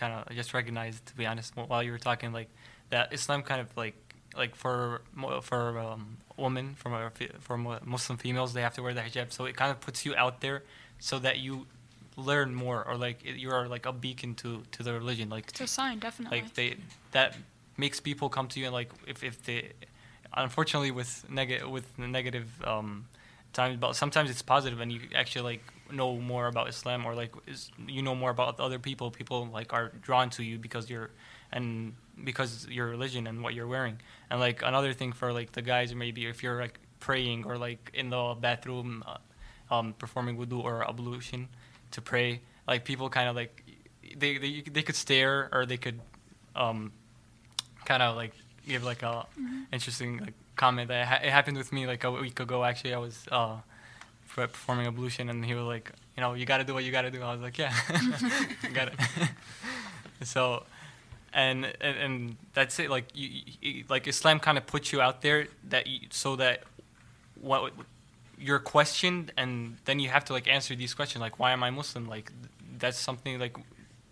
kind 0.00 0.12
of 0.12 0.20
just 0.40 0.50
recognized. 0.60 1.00
To 1.10 1.14
be 1.20 1.24
honest, 1.30 1.48
while 1.70 1.82
you 1.86 1.92
were 1.94 2.04
talking, 2.10 2.30
like 2.40 2.50
that 2.94 3.06
Islam 3.18 3.40
kind 3.50 3.60
of 3.64 3.68
like, 3.82 3.96
like 4.42 4.52
for 4.62 5.00
for 5.50 5.60
um, 5.86 6.02
women, 6.46 6.66
from 6.82 6.92
a, 6.92 7.10
for 7.46 7.56
Muslim 7.94 8.16
females, 8.24 8.50
they 8.56 8.62
have 8.68 8.74
to 8.78 8.82
wear 8.84 8.94
the 8.98 9.04
hijab, 9.08 9.28
so 9.36 9.40
it 9.50 9.54
kind 9.60 9.70
of 9.74 9.78
puts 9.86 9.98
you 10.06 10.12
out 10.24 10.36
there, 10.44 10.58
so 11.08 11.14
that 11.26 11.36
you 11.46 11.66
learn 12.30 12.50
more, 12.64 12.80
or 12.88 12.94
like 13.06 13.18
you 13.42 13.48
are 13.56 13.64
like 13.74 13.84
a 13.92 13.92
beacon 14.04 14.30
to 14.42 14.50
to 14.74 14.80
the 14.86 14.92
religion, 15.00 15.26
like 15.36 15.46
It's 15.52 15.60
a 15.60 15.66
sign, 15.78 15.96
definitely. 16.06 16.40
like 16.40 16.48
they 16.58 16.68
that 17.16 17.30
makes 17.84 17.98
people 18.08 18.28
come 18.36 18.46
to 18.52 18.56
you 18.60 18.64
and 18.68 18.74
like 18.80 18.90
if, 19.12 19.18
if 19.30 19.36
they 19.46 19.60
unfortunately 20.44 20.90
with 21.00 21.10
negative 21.30 21.68
with 21.76 21.86
the 21.96 22.08
negative 22.18 22.48
um 22.72 22.90
times 23.52 23.76
but 23.82 23.90
sometimes 24.02 24.28
it's 24.32 24.42
positive 24.54 24.80
and 24.82 24.90
you 24.94 25.00
actually 25.14 25.44
like 25.52 25.62
know 25.92 26.16
more 26.16 26.46
about 26.46 26.68
islam 26.68 27.06
or 27.06 27.14
like 27.14 27.32
is, 27.46 27.70
you 27.86 28.02
know 28.02 28.14
more 28.14 28.30
about 28.30 28.58
other 28.60 28.78
people 28.78 29.10
people 29.10 29.48
like 29.52 29.72
are 29.72 29.92
drawn 30.02 30.30
to 30.30 30.42
you 30.42 30.58
because 30.58 30.90
you're 30.90 31.10
and 31.52 31.94
because 32.24 32.66
your 32.68 32.86
religion 32.86 33.26
and 33.26 33.42
what 33.42 33.54
you're 33.54 33.66
wearing. 33.66 34.00
And 34.30 34.40
like 34.40 34.62
another 34.62 34.92
thing 34.92 35.12
for 35.12 35.32
like 35.32 35.52
the 35.52 35.62
guys 35.62 35.94
maybe 35.94 36.26
if 36.26 36.42
you're 36.42 36.60
like 36.60 36.78
praying 36.98 37.44
or 37.44 37.56
like 37.58 37.90
in 37.94 38.10
the 38.10 38.34
bathroom 38.40 39.04
uh, 39.06 39.18
um 39.74 39.94
performing 39.98 40.36
wudu 40.36 40.62
or 40.62 40.88
ablution 40.88 41.48
to 41.90 42.00
pray 42.00 42.40
like 42.66 42.84
people 42.84 43.08
kind 43.08 43.28
of 43.28 43.36
like 43.36 43.62
they, 44.16 44.38
they 44.38 44.62
they 44.62 44.82
could 44.82 44.96
stare 44.96 45.48
or 45.52 45.66
they 45.66 45.76
could 45.76 46.00
um 46.54 46.92
kind 47.84 48.02
of 48.02 48.16
like 48.16 48.32
give 48.66 48.82
like 48.82 49.02
a 49.02 49.26
interesting 49.72 50.18
like 50.18 50.34
comment. 50.56 50.88
That 50.88 51.06
ha- 51.06 51.20
it 51.22 51.30
happened 51.30 51.56
with 51.56 51.72
me 51.72 51.86
like 51.86 52.04
a 52.04 52.10
week 52.10 52.40
ago 52.40 52.64
actually. 52.64 52.94
I 52.94 52.98
was 52.98 53.26
uh 53.30 53.56
performing 54.36 54.86
ablution 54.86 55.28
and 55.28 55.44
he 55.44 55.54
was 55.54 55.64
like 55.64 55.92
you 56.16 56.20
know 56.20 56.34
you 56.34 56.46
got 56.46 56.58
to 56.58 56.64
do 56.64 56.74
what 56.74 56.84
you 56.84 56.92
got 56.92 57.02
to 57.02 57.10
do. 57.10 57.22
I 57.22 57.32
was 57.32 57.40
like 57.40 57.58
yeah 57.58 57.72
got 58.74 58.88
it. 58.88 58.94
So 60.22 60.62
and, 61.34 61.66
and 61.80 61.96
and 61.98 62.36
that's 62.54 62.78
it. 62.78 62.88
Like 62.88 63.04
you, 63.14 63.42
you 63.60 63.84
like 63.88 64.06
islam 64.06 64.40
kind 64.40 64.56
of 64.56 64.66
puts 64.66 64.92
you 64.92 65.00
out 65.00 65.20
there 65.20 65.48
that 65.68 65.86
you, 65.86 66.00
so 66.10 66.36
that 66.36 66.62
what 67.40 67.72
you're 68.38 68.58
questioned 68.58 69.32
and 69.36 69.76
then 69.84 69.98
you 69.98 70.08
have 70.08 70.24
to 70.26 70.32
like 70.32 70.48
answer 70.48 70.74
these 70.74 70.94
questions 70.94 71.20
like 71.20 71.38
why 71.38 71.52
am 71.52 71.62
i 71.62 71.70
muslim? 71.70 72.08
Like 72.08 72.32
that's 72.78 72.98
something 72.98 73.38
like 73.38 73.56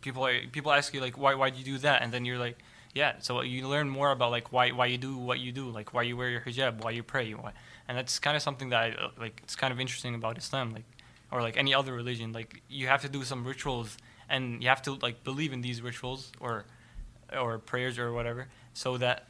people 0.02 0.26
are 0.26 0.38
people 0.52 0.72
ask 0.72 0.92
you 0.94 1.00
like 1.00 1.16
why 1.16 1.34
why 1.34 1.50
do 1.50 1.58
you 1.58 1.64
do 1.64 1.78
that? 1.78 2.02
And 2.02 2.12
then 2.12 2.24
you're 2.24 2.38
like 2.38 2.58
yeah 2.94 3.14
so 3.20 3.40
you 3.42 3.66
learn 3.68 3.88
more 3.88 4.10
about 4.10 4.30
like 4.30 4.52
why 4.52 4.70
why 4.70 4.86
you 4.86 4.98
do 4.98 5.16
what 5.16 5.40
you 5.40 5.52
do 5.52 5.68
like 5.68 5.92
why 5.92 6.02
you 6.02 6.16
wear 6.16 6.28
your 6.28 6.40
hijab 6.40 6.82
why 6.84 6.90
you 6.90 7.02
pray 7.02 7.32
why, 7.32 7.52
and 7.88 7.96
that's 7.98 8.18
kind 8.18 8.36
of 8.36 8.42
something 8.42 8.70
that 8.70 8.80
I, 8.80 8.90
uh, 8.90 9.10
like 9.18 9.40
it's 9.42 9.56
kind 9.56 9.72
of 9.72 9.80
interesting 9.80 10.14
about 10.14 10.38
islam 10.38 10.72
like 10.72 10.84
or 11.34 11.42
like 11.42 11.56
any 11.56 11.74
other 11.74 11.92
religion. 11.92 12.32
Like 12.32 12.62
you 12.68 12.86
have 12.86 13.02
to 13.02 13.08
do 13.08 13.24
some 13.24 13.44
rituals 13.44 13.98
and 14.28 14.62
you 14.62 14.68
have 14.68 14.82
to 14.82 14.94
like 14.94 15.24
believe 15.24 15.52
in 15.52 15.60
these 15.60 15.82
rituals 15.82 16.32
or 16.40 16.64
or 17.36 17.58
prayers 17.58 17.98
or 17.98 18.12
whatever 18.12 18.46
so 18.74 18.96
that 18.98 19.26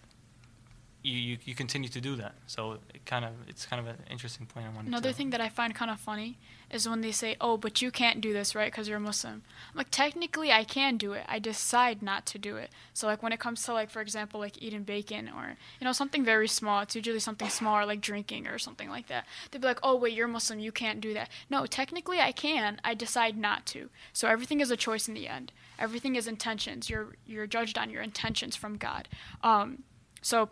you, 1.04 1.18
you, 1.18 1.38
you 1.44 1.54
continue 1.54 1.90
to 1.90 2.00
do 2.00 2.16
that. 2.16 2.34
So 2.46 2.78
it 2.94 3.04
kind 3.04 3.24
of 3.26 3.32
it's 3.46 3.66
kind 3.66 3.78
of 3.78 3.86
an 3.86 3.98
interesting 4.10 4.46
point 4.46 4.66
I 4.66 4.70
wanted 4.74 4.88
Another 4.88 5.10
to 5.10 5.14
thing 5.14 5.30
that 5.30 5.40
I 5.40 5.50
find 5.50 5.74
kind 5.74 5.90
of 5.90 6.00
funny 6.00 6.38
is 6.70 6.88
when 6.88 7.02
they 7.02 7.12
say, 7.12 7.36
"Oh, 7.42 7.58
but 7.58 7.82
you 7.82 7.90
can't 7.90 8.22
do 8.22 8.32
this, 8.32 8.54
right? 8.54 8.72
Because 8.72 8.88
you're 8.88 8.96
a 8.96 9.00
Muslim." 9.00 9.42
I'm 9.70 9.76
like, 9.76 9.90
technically, 9.90 10.50
I 10.50 10.64
can 10.64 10.96
do 10.96 11.12
it. 11.12 11.24
I 11.28 11.38
decide 11.38 12.02
not 12.02 12.24
to 12.26 12.38
do 12.38 12.56
it. 12.56 12.70
So, 12.94 13.06
like, 13.06 13.22
when 13.22 13.32
it 13.32 13.38
comes 13.38 13.62
to, 13.64 13.74
like, 13.74 13.90
for 13.90 14.00
example, 14.00 14.40
like 14.40 14.60
eating 14.62 14.82
bacon 14.82 15.28
or 15.28 15.56
you 15.78 15.84
know 15.84 15.92
something 15.92 16.24
very 16.24 16.48
small, 16.48 16.80
it's 16.80 16.96
usually 16.96 17.20
something 17.20 17.50
smaller 17.50 17.84
like 17.84 18.00
drinking 18.00 18.46
or 18.46 18.58
something 18.58 18.88
like 18.88 19.08
that. 19.08 19.26
They'd 19.50 19.60
be 19.60 19.68
like, 19.68 19.80
"Oh, 19.82 19.96
wait, 19.96 20.14
you're 20.14 20.26
Muslim. 20.26 20.58
You 20.58 20.72
can't 20.72 21.02
do 21.02 21.12
that." 21.12 21.28
No, 21.50 21.66
technically, 21.66 22.18
I 22.18 22.32
can. 22.32 22.80
I 22.82 22.94
decide 22.94 23.36
not 23.36 23.66
to. 23.66 23.90
So 24.14 24.26
everything 24.26 24.60
is 24.60 24.70
a 24.70 24.76
choice 24.76 25.06
in 25.06 25.12
the 25.12 25.28
end. 25.28 25.52
Everything 25.78 26.16
is 26.16 26.26
intentions. 26.26 26.88
You're 26.88 27.16
you're 27.26 27.46
judged 27.46 27.76
on 27.76 27.90
your 27.90 28.00
intentions 28.00 28.56
from 28.56 28.78
God. 28.78 29.06
Um, 29.42 29.82
so 30.22 30.48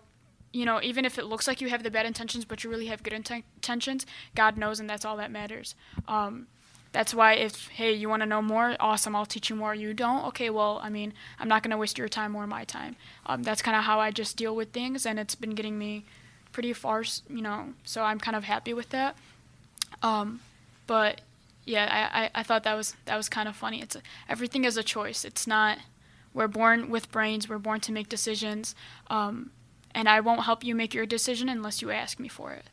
you 0.52 0.64
know, 0.64 0.80
even 0.82 1.04
if 1.04 1.18
it 1.18 1.24
looks 1.24 1.46
like 1.46 1.60
you 1.60 1.68
have 1.68 1.82
the 1.82 1.90
bad 1.90 2.06
intentions, 2.06 2.44
but 2.44 2.62
you 2.62 2.70
really 2.70 2.86
have 2.86 3.02
good 3.02 3.12
inten- 3.12 3.44
intentions, 3.56 4.06
God 4.34 4.56
knows, 4.56 4.80
and 4.80 4.88
that's 4.88 5.04
all 5.04 5.16
that 5.16 5.30
matters. 5.30 5.74
Um, 6.06 6.46
that's 6.92 7.14
why 7.14 7.32
if 7.34 7.68
hey, 7.68 7.92
you 7.92 8.08
want 8.08 8.20
to 8.22 8.26
know 8.26 8.42
more, 8.42 8.76
awesome, 8.78 9.16
I'll 9.16 9.26
teach 9.26 9.48
you 9.48 9.56
more. 9.56 9.74
You 9.74 9.94
don't, 9.94 10.26
okay, 10.26 10.50
well, 10.50 10.78
I 10.82 10.90
mean, 10.90 11.14
I'm 11.38 11.48
not 11.48 11.62
gonna 11.62 11.78
waste 11.78 11.96
your 11.96 12.08
time 12.08 12.36
or 12.36 12.46
my 12.46 12.64
time. 12.64 12.96
Um, 13.24 13.42
that's 13.42 13.62
kind 13.62 13.76
of 13.76 13.84
how 13.84 13.98
I 13.98 14.10
just 14.10 14.36
deal 14.36 14.54
with 14.54 14.72
things, 14.72 15.06
and 15.06 15.18
it's 15.18 15.34
been 15.34 15.54
getting 15.54 15.78
me 15.78 16.04
pretty 16.52 16.74
far, 16.74 17.02
you 17.30 17.40
know. 17.40 17.72
So 17.84 18.02
I'm 18.02 18.20
kind 18.20 18.36
of 18.36 18.44
happy 18.44 18.74
with 18.74 18.90
that. 18.90 19.16
Um, 20.02 20.40
but 20.86 21.22
yeah, 21.64 22.10
I, 22.12 22.24
I, 22.24 22.30
I 22.34 22.42
thought 22.42 22.64
that 22.64 22.74
was 22.74 22.94
that 23.06 23.16
was 23.16 23.28
kind 23.30 23.48
of 23.48 23.56
funny. 23.56 23.80
It's 23.80 23.96
a, 23.96 24.02
everything 24.28 24.64
is 24.64 24.76
a 24.76 24.82
choice. 24.82 25.24
It's 25.24 25.46
not. 25.46 25.78
We're 26.34 26.48
born 26.48 26.90
with 26.90 27.10
brains. 27.10 27.48
We're 27.48 27.58
born 27.58 27.80
to 27.80 27.92
make 27.92 28.08
decisions. 28.08 28.74
Um, 29.08 29.50
and 29.94 30.08
I 30.08 30.20
won't 30.20 30.44
help 30.44 30.64
you 30.64 30.74
make 30.74 30.94
your 30.94 31.06
decision 31.06 31.48
unless 31.48 31.82
you 31.82 31.90
ask 31.90 32.18
me 32.18 32.28
for 32.28 32.52
it. 32.52 32.64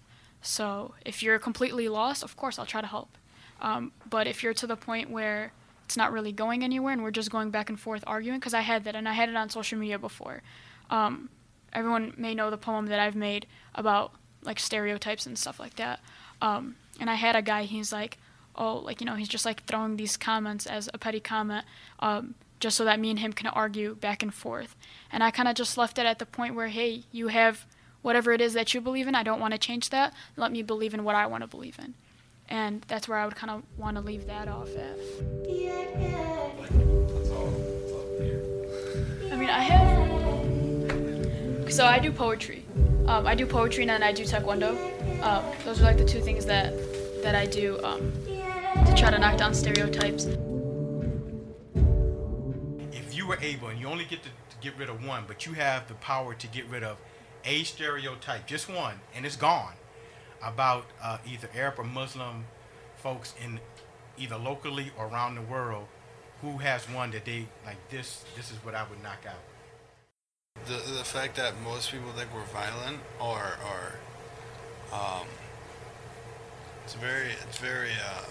So 0.42 0.94
if 1.06 1.22
you're 1.22 1.40
completely 1.40 1.90
lost, 1.90 2.24
of 2.24 2.36
course 2.38 2.58
I'll 2.58 2.66
try 2.66 2.82
to 2.82 2.88
help. 2.88 3.18
Um, 3.62 3.92
but 4.10 4.28
if 4.28 4.42
you're 4.42 4.54
to 4.54 4.68
the 4.68 4.78
point 4.78 5.10
where 5.10 5.52
it's 5.86 5.98
not 5.98 6.12
really 6.12 6.32
going 6.32 6.64
anywhere 6.64 6.94
and 6.94 7.04
we're 7.04 7.12
just 7.12 7.32
going 7.32 7.50
back 7.50 7.70
and 7.70 7.80
forth 7.80 8.04
arguing, 8.08 8.40
because 8.40 8.54
I 8.54 8.62
had 8.62 8.84
that 8.86 8.96
and 8.96 9.08
I 9.08 9.14
had 9.14 9.28
it 9.28 9.36
on 9.36 9.50
social 9.50 9.78
media 9.78 10.00
before. 10.00 10.42
Um, 10.90 11.30
everyone 11.74 12.14
may 12.18 12.34
know 12.34 12.50
the 12.50 12.58
poem 12.58 12.88
that 12.88 13.00
I've 13.00 13.16
made 13.16 13.48
about 13.76 14.14
like 14.42 14.60
stereotypes 14.60 15.26
and 15.26 15.38
stuff 15.38 15.60
like 15.60 15.76
that. 15.76 16.00
Um, 16.42 16.76
and 17.00 17.10
I 17.10 17.16
had 17.16 17.36
a 17.36 17.42
guy, 17.42 17.64
he's 17.64 17.92
like, 17.92 18.18
oh, 18.56 18.78
like, 18.78 19.02
you 19.02 19.06
know, 19.06 19.16
he's 19.16 19.28
just 19.28 19.46
like 19.46 19.66
throwing 19.66 19.98
these 19.98 20.16
comments 20.16 20.66
as 20.66 20.90
a 20.94 20.98
petty 20.98 21.20
comment. 21.20 21.66
Um, 22.00 22.36
just 22.60 22.78
so 22.78 22.86
that 22.86 23.00
me 23.00 23.10
and 23.10 23.20
him 23.20 23.34
can 23.34 23.48
argue 23.48 23.96
back 23.96 24.22
and 24.22 24.34
forth. 24.34 24.76
And 25.12 25.24
I 25.24 25.32
kind 25.32 25.48
of 25.48 25.56
just 25.56 25.78
left 25.78 25.98
it 25.98 26.06
at 26.06 26.20
the 26.20 26.26
point 26.26 26.56
where, 26.56 26.68
hey, 26.68 27.04
you 27.12 27.30
have 27.30 27.66
whatever 28.02 28.32
it 28.32 28.42
is 28.42 28.54
that 28.54 28.74
you 28.74 28.82
believe 28.82 29.08
in. 29.08 29.16
I 29.16 29.24
don't 29.24 29.40
want 29.40 29.54
to 29.54 29.58
change 29.58 29.90
that. 29.90 30.14
Let 30.36 30.52
me 30.52 30.62
believe 30.62 30.94
in 30.94 31.04
what 31.04 31.16
I 31.16 31.26
want 31.26 31.42
to 31.44 31.48
believe 31.48 31.78
in. 31.80 31.94
And 32.48 32.84
that's 32.88 33.08
where 33.08 33.18
I 33.18 33.26
would 33.26 33.36
kind 33.36 33.52
of 33.52 33.64
want 33.78 33.98
to 33.98 34.02
leave 34.02 34.26
that 34.28 34.48
off 34.48 34.70
at. 34.76 34.98
I 39.32 39.36
mean, 39.36 39.50
I 39.50 39.62
have. 39.62 40.10
So 41.72 41.86
I 41.86 42.00
do 42.00 42.12
poetry. 42.12 42.66
Um, 43.06 43.28
I 43.28 43.36
do 43.36 43.46
poetry 43.46 43.84
and 43.84 43.90
then 43.90 44.04
I 44.04 44.12
do 44.12 44.24
taekwondo. 44.24 44.72
Um, 45.24 45.44
those 45.66 45.80
are 45.80 45.84
like 45.84 45.98
the 45.98 46.06
two 46.06 46.22
things 46.22 46.46
that 46.46 46.74
that 47.22 47.36
I 47.36 47.46
do 47.46 47.80
um, 47.84 48.14
to 48.86 48.94
try 48.96 49.12
to 49.12 49.20
knock 49.20 49.38
down 49.38 49.54
stereotypes. 49.54 50.26
Were 53.30 53.38
able, 53.42 53.68
and 53.68 53.80
you 53.80 53.88
only 53.88 54.06
get 54.06 54.24
to, 54.24 54.30
to 54.30 54.58
get 54.60 54.76
rid 54.78 54.90
of 54.90 55.06
one, 55.06 55.24
but 55.28 55.46
you 55.46 55.54
have 55.54 55.88
the 55.88 55.94
power 55.94 56.34
to 56.34 56.48
get 56.48 56.66
rid 56.66 56.84
of 56.84 56.98
a 57.46 57.64
stereotype, 57.64 58.48
just 58.48 58.68
one, 58.68 58.96
and 59.16 59.24
it's 59.24 59.36
gone, 59.36 59.74
about 60.44 60.86
uh, 61.02 61.20
either 61.32 61.48
Arab 61.56 61.76
or 61.78 61.84
Muslim 61.84 62.46
folks 62.98 63.36
in 63.44 63.60
either 64.18 64.36
locally 64.36 64.92
or 64.98 65.06
around 65.06 65.36
the 65.36 65.44
world, 65.44 65.86
who 66.42 66.58
has 66.58 66.90
one 66.90 67.12
that 67.12 67.26
they 67.26 67.48
like 67.66 67.78
this? 67.90 68.26
This 68.36 68.50
is 68.50 68.58
what 68.66 68.74
I 68.74 68.84
would 68.90 69.02
knock 69.04 69.24
out. 69.28 70.66
The 70.66 70.74
the 70.98 71.04
fact 71.04 71.36
that 71.36 71.54
most 71.64 71.92
people 71.92 72.12
think 72.12 72.34
we're 72.34 72.44
violent 72.46 73.00
or 73.22 73.58
or 73.70 73.96
um 74.98 75.28
it's 76.84 76.96
very 76.96 77.30
it's 77.48 77.60
very 77.60 77.92
uh 77.92 78.26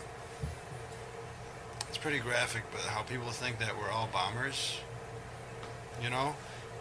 it's 1.88 1.96
pretty 1.96 2.18
graphic 2.18 2.64
but 2.70 2.82
how 2.82 3.02
people 3.02 3.30
think 3.30 3.58
that 3.60 3.78
we're 3.78 3.90
all 3.90 4.10
bombers 4.12 4.78
you 6.02 6.10
know 6.10 6.34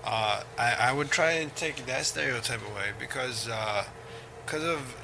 uh, 0.03 0.43
I, 0.57 0.75
I 0.79 0.91
would 0.93 1.11
try 1.11 1.31
and 1.33 1.53
take 1.55 1.85
that 1.85 2.05
stereotype 2.05 2.61
away 2.61 2.91
because 2.99 3.47
uh, 3.47 3.85
because 4.45 4.63
of 4.63 4.95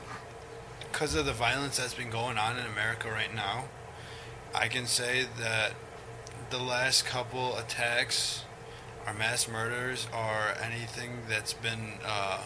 because 0.92 1.16
of 1.16 1.26
the 1.26 1.34
violence 1.34 1.78
that's 1.78 1.94
been 1.94 2.10
going 2.10 2.38
on 2.38 2.58
in 2.58 2.66
America 2.66 3.10
right 3.10 3.34
now 3.34 3.66
I 4.56 4.68
can 4.68 4.86
say 4.86 5.26
that 5.40 5.74
the 6.52 6.60
last 6.60 7.06
couple 7.06 7.58
attacks 7.58 8.44
or 9.08 9.14
mass 9.14 9.48
murders 9.48 10.08
or 10.14 10.54
anything 10.64 11.24
that's 11.28 11.54
been 11.54 11.94
uh, 12.06 12.44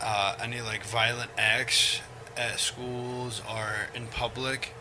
uh, 0.00 0.36
any 0.40 0.60
like 0.60 0.84
violent 0.84 1.30
acts 1.36 2.00
at 2.36 2.60
schools 2.60 3.42
or 3.50 3.88
in 3.94 4.06
public 4.06 4.74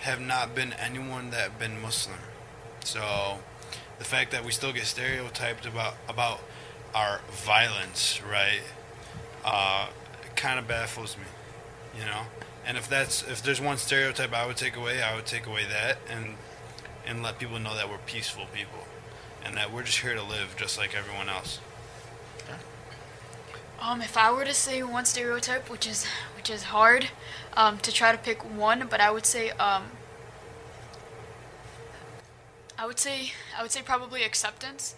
have 0.00 0.20
not 0.20 0.54
been 0.54 0.72
anyone 0.72 1.30
that 1.30 1.58
been 1.58 1.80
Muslim. 1.80 2.18
So 2.82 3.40
the 4.00 4.06
fact 4.06 4.32
that 4.32 4.44
we 4.44 4.50
still 4.50 4.72
get 4.72 4.86
stereotyped 4.86 5.66
about 5.66 5.94
about 6.08 6.40
our 6.94 7.20
violence, 7.30 8.20
right, 8.28 8.62
uh, 9.44 9.88
kind 10.34 10.58
of 10.58 10.66
baffles 10.66 11.16
me, 11.18 11.24
you 11.96 12.06
know. 12.06 12.22
And 12.66 12.78
if 12.78 12.88
that's 12.88 13.22
if 13.22 13.42
there's 13.42 13.60
one 13.60 13.76
stereotype 13.76 14.32
I 14.32 14.46
would 14.46 14.56
take 14.56 14.74
away, 14.74 15.02
I 15.02 15.14
would 15.14 15.26
take 15.26 15.46
away 15.46 15.64
that 15.66 15.98
and 16.10 16.34
and 17.06 17.22
let 17.22 17.38
people 17.38 17.58
know 17.58 17.76
that 17.76 17.90
we're 17.90 17.98
peaceful 17.98 18.46
people 18.52 18.86
and 19.44 19.54
that 19.56 19.70
we're 19.70 19.82
just 19.82 19.98
here 19.98 20.14
to 20.14 20.22
live 20.22 20.54
just 20.56 20.78
like 20.78 20.96
everyone 20.96 21.28
else. 21.28 21.60
Um, 23.80 24.02
if 24.02 24.16
I 24.16 24.30
were 24.30 24.44
to 24.44 24.52
say 24.54 24.82
one 24.82 25.04
stereotype, 25.04 25.70
which 25.70 25.86
is 25.86 26.06
which 26.36 26.48
is 26.48 26.64
hard, 26.64 27.08
um, 27.54 27.78
to 27.78 27.92
try 27.92 28.12
to 28.12 28.18
pick 28.18 28.42
one, 28.56 28.86
but 28.90 29.00
I 29.00 29.10
would 29.10 29.26
say 29.26 29.50
um, 29.50 29.84
I 32.80 32.86
would 32.86 32.98
say 32.98 33.32
I 33.56 33.60
would 33.62 33.70
say 33.70 33.82
probably 33.82 34.22
acceptance. 34.22 34.94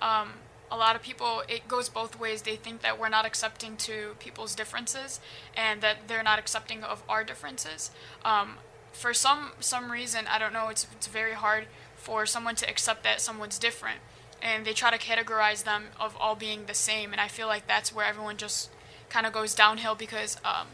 Um, 0.00 0.28
a 0.70 0.76
lot 0.76 0.96
of 0.96 1.02
people 1.02 1.42
it 1.48 1.68
goes 1.68 1.90
both 1.90 2.18
ways. 2.18 2.42
They 2.42 2.56
think 2.56 2.80
that 2.80 2.98
we're 2.98 3.10
not 3.10 3.26
accepting 3.26 3.76
to 3.88 4.16
people's 4.18 4.54
differences, 4.54 5.20
and 5.54 5.82
that 5.82 6.08
they're 6.08 6.22
not 6.22 6.38
accepting 6.38 6.82
of 6.82 7.02
our 7.08 7.24
differences. 7.24 7.90
Um, 8.24 8.54
for 8.92 9.12
some 9.12 9.50
some 9.60 9.92
reason, 9.92 10.26
I 10.26 10.38
don't 10.38 10.54
know. 10.54 10.68
It's 10.68 10.86
it's 10.96 11.08
very 11.08 11.34
hard 11.34 11.66
for 11.96 12.24
someone 12.24 12.54
to 12.56 12.70
accept 12.70 13.04
that 13.04 13.20
someone's 13.20 13.58
different 13.58 14.00
and 14.42 14.64
they 14.64 14.72
try 14.72 14.90
to 14.90 14.98
categorize 14.98 15.64
them 15.64 15.86
of 15.98 16.16
all 16.18 16.36
being 16.36 16.66
the 16.66 16.74
same 16.74 17.12
and 17.12 17.20
i 17.20 17.26
feel 17.26 17.46
like 17.46 17.66
that's 17.66 17.92
where 17.94 18.06
everyone 18.06 18.36
just 18.36 18.70
kind 19.08 19.26
of 19.26 19.32
goes 19.32 19.54
downhill 19.54 19.94
because 19.94 20.36
um, 20.44 20.66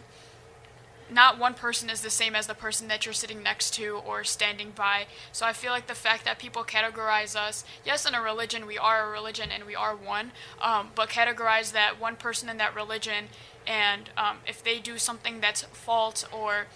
not 1.13 1.39
one 1.39 1.55
person 1.55 1.91
is 1.91 2.01
the 2.01 2.11
same 2.11 2.35
as 2.35 2.47
the 2.47 2.55
person 2.55 2.89
that 2.89 3.05
you're 3.05 3.13
sitting 3.13 3.43
next 3.43 3.75
to 3.75 4.01
or 4.07 4.25
standing 4.25 4.71
by 4.75 5.07
so 5.31 5.47
i 5.47 5.53
feel 5.53 5.71
like 5.71 5.87
the 5.87 5.95
fact 5.95 6.25
that 6.25 6.39
people 6.39 6.65
categorize 6.65 7.37
us 7.37 7.65
yes 7.85 8.07
in 8.07 8.15
a 8.15 8.23
religion 8.23 8.67
we 8.67 8.79
are 8.79 9.07
a 9.07 9.11
religion 9.11 9.51
and 9.53 9.65
we 9.65 9.75
are 9.75 9.95
one 9.95 10.33
um, 10.61 10.89
but 10.95 11.09
categorize 11.09 11.73
that 11.73 12.01
one 12.01 12.17
person 12.17 12.49
in 12.49 12.57
that 12.57 12.75
religion 12.75 13.27
and 13.67 14.11
um, 14.17 14.39
if 14.47 14.63
they 14.63 14.79
do 14.79 14.99
something 14.99 15.41
that's 15.41 15.63
false 15.63 16.25
or 16.33 16.67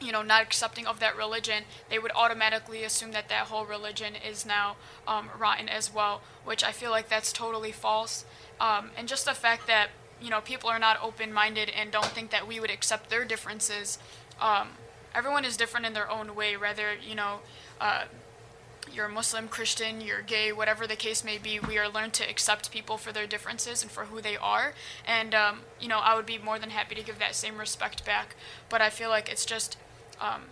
you 0.00 0.12
know, 0.12 0.22
not 0.22 0.42
accepting 0.42 0.86
of 0.86 1.00
that 1.00 1.16
religion, 1.16 1.64
they 1.88 1.98
would 1.98 2.12
automatically 2.14 2.84
assume 2.84 3.12
that 3.12 3.28
that 3.28 3.46
whole 3.46 3.64
religion 3.64 4.14
is 4.14 4.44
now 4.44 4.76
um, 5.06 5.30
rotten 5.38 5.68
as 5.68 5.92
well, 5.92 6.20
which 6.44 6.64
I 6.64 6.72
feel 6.72 6.90
like 6.90 7.08
that's 7.08 7.32
totally 7.32 7.72
false. 7.72 8.24
Um, 8.60 8.90
and 8.96 9.08
just 9.08 9.24
the 9.24 9.32
fact 9.32 9.66
that, 9.66 9.88
you 10.24 10.30
know, 10.30 10.40
people 10.40 10.70
are 10.70 10.78
not 10.78 10.96
open 11.02 11.32
minded 11.32 11.68
and 11.68 11.90
don't 11.90 12.06
think 12.06 12.30
that 12.30 12.48
we 12.48 12.58
would 12.58 12.70
accept 12.70 13.10
their 13.10 13.24
differences. 13.26 13.98
Um, 14.40 14.70
everyone 15.14 15.44
is 15.44 15.56
different 15.56 15.84
in 15.84 15.92
their 15.92 16.10
own 16.10 16.34
way, 16.34 16.56
whether, 16.56 16.94
you 16.94 17.14
know, 17.14 17.40
uh, 17.78 18.04
you're 18.92 19.08
Muslim, 19.08 19.48
Christian, 19.48 20.00
you're 20.00 20.22
gay, 20.22 20.52
whatever 20.52 20.86
the 20.86 20.96
case 20.96 21.24
may 21.24 21.36
be, 21.36 21.58
we 21.58 21.78
are 21.78 21.88
learned 21.88 22.14
to 22.14 22.28
accept 22.28 22.70
people 22.70 22.96
for 22.96 23.12
their 23.12 23.26
differences 23.26 23.82
and 23.82 23.90
for 23.90 24.06
who 24.06 24.20
they 24.20 24.36
are. 24.36 24.74
And, 25.06 25.34
um, 25.34 25.60
you 25.80 25.88
know, 25.88 25.98
I 25.98 26.14
would 26.16 26.26
be 26.26 26.38
more 26.38 26.58
than 26.58 26.70
happy 26.70 26.94
to 26.94 27.02
give 27.02 27.18
that 27.18 27.34
same 27.34 27.58
respect 27.58 28.04
back. 28.04 28.34
But 28.68 28.80
I 28.80 28.90
feel 28.90 29.10
like 29.10 29.28
it's 29.28 29.44
just 29.44 29.76
um, 30.20 30.44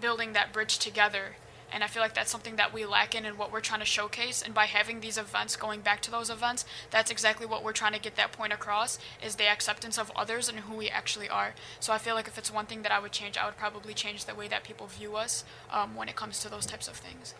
building 0.00 0.32
that 0.34 0.52
bridge 0.52 0.78
together. 0.78 1.36
And 1.76 1.84
I 1.84 1.88
feel 1.88 2.00
like 2.00 2.14
that's 2.14 2.30
something 2.30 2.56
that 2.56 2.72
we 2.72 2.86
lack 2.86 3.14
in 3.14 3.26
and 3.26 3.36
what 3.36 3.52
we're 3.52 3.60
trying 3.60 3.80
to 3.80 3.86
showcase. 3.86 4.40
And 4.40 4.54
by 4.54 4.64
having 4.64 5.00
these 5.00 5.18
events, 5.18 5.56
going 5.56 5.82
back 5.82 6.00
to 6.00 6.10
those 6.10 6.30
events, 6.30 6.64
that's 6.90 7.10
exactly 7.10 7.44
what 7.44 7.62
we're 7.62 7.74
trying 7.74 7.92
to 7.92 8.00
get 8.00 8.16
that 8.16 8.32
point 8.32 8.54
across 8.54 8.98
is 9.22 9.36
the 9.36 9.46
acceptance 9.46 9.98
of 9.98 10.10
others 10.16 10.48
and 10.48 10.60
who 10.60 10.74
we 10.74 10.88
actually 10.88 11.28
are. 11.28 11.52
So 11.78 11.92
I 11.92 11.98
feel 11.98 12.14
like 12.14 12.28
if 12.28 12.38
it's 12.38 12.50
one 12.50 12.64
thing 12.64 12.80
that 12.80 12.92
I 12.92 12.98
would 12.98 13.12
change, 13.12 13.36
I 13.36 13.44
would 13.44 13.58
probably 13.58 13.92
change 13.92 14.24
the 14.24 14.34
way 14.34 14.48
that 14.48 14.64
people 14.64 14.86
view 14.86 15.16
us 15.16 15.44
um, 15.70 15.94
when 15.94 16.08
it 16.08 16.16
comes 16.16 16.40
to 16.40 16.48
those 16.48 16.64
types 16.64 16.88
of 16.88 16.94
things. 16.94 17.34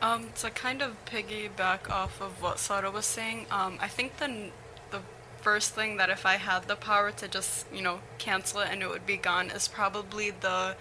Um, 0.00 0.30
to 0.36 0.48
kind 0.48 0.80
of 0.80 1.04
piggyback 1.04 1.90
off 1.90 2.22
of 2.22 2.40
what 2.40 2.58
Sara 2.58 2.90
was 2.90 3.04
saying, 3.04 3.44
um, 3.50 3.76
I 3.78 3.88
think 3.88 4.16
the 4.16 4.52
the 4.90 5.00
first 5.42 5.74
thing 5.74 5.98
that 5.98 6.08
if 6.08 6.24
I 6.24 6.36
had 6.36 6.66
the 6.66 6.76
power 6.76 7.10
to 7.10 7.28
just, 7.28 7.66
you 7.70 7.82
know, 7.82 8.00
cancel 8.16 8.60
it 8.60 8.68
and 8.70 8.80
it 8.80 8.88
would 8.88 9.04
be 9.04 9.18
gone 9.18 9.50
is 9.50 9.68
probably 9.68 10.30
the 10.30 10.76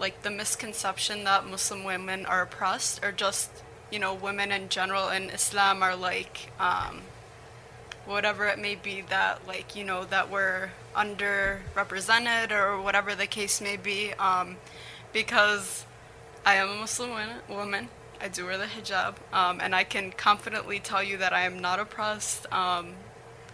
like 0.00 0.22
the 0.22 0.30
misconception 0.30 1.24
that 1.24 1.46
Muslim 1.46 1.84
women 1.84 2.26
are 2.26 2.42
oppressed 2.42 3.04
or 3.04 3.12
just, 3.12 3.50
you 3.92 3.98
know, 3.98 4.14
women 4.14 4.50
in 4.50 4.68
general 4.68 5.10
in 5.10 5.30
Islam 5.30 5.82
are 5.82 5.94
like 5.94 6.50
um, 6.58 7.02
whatever 8.06 8.46
it 8.46 8.58
may 8.58 8.74
be 8.74 9.02
that 9.02 9.46
like, 9.46 9.76
you 9.76 9.84
know, 9.84 10.04
that 10.06 10.30
we're 10.30 10.70
underrepresented 10.96 12.50
or 12.50 12.80
whatever 12.80 13.14
the 13.14 13.26
case 13.26 13.60
may 13.60 13.76
be. 13.76 14.12
Um, 14.14 14.56
because 15.12 15.84
I 16.44 16.54
am 16.56 16.70
a 16.70 16.74
Muslim 16.74 17.10
woman-. 17.48 17.88
I 18.22 18.28
do 18.28 18.44
wear 18.44 18.58
the 18.58 18.64
hijab, 18.64 19.14
um, 19.32 19.60
and 19.62 19.74
I 19.74 19.84
can 19.84 20.12
confidently 20.12 20.78
tell 20.78 21.02
you 21.02 21.16
that 21.18 21.32
I 21.32 21.42
am 21.42 21.58
not 21.58 21.80
oppressed. 21.80 22.50
Um, 22.52 22.92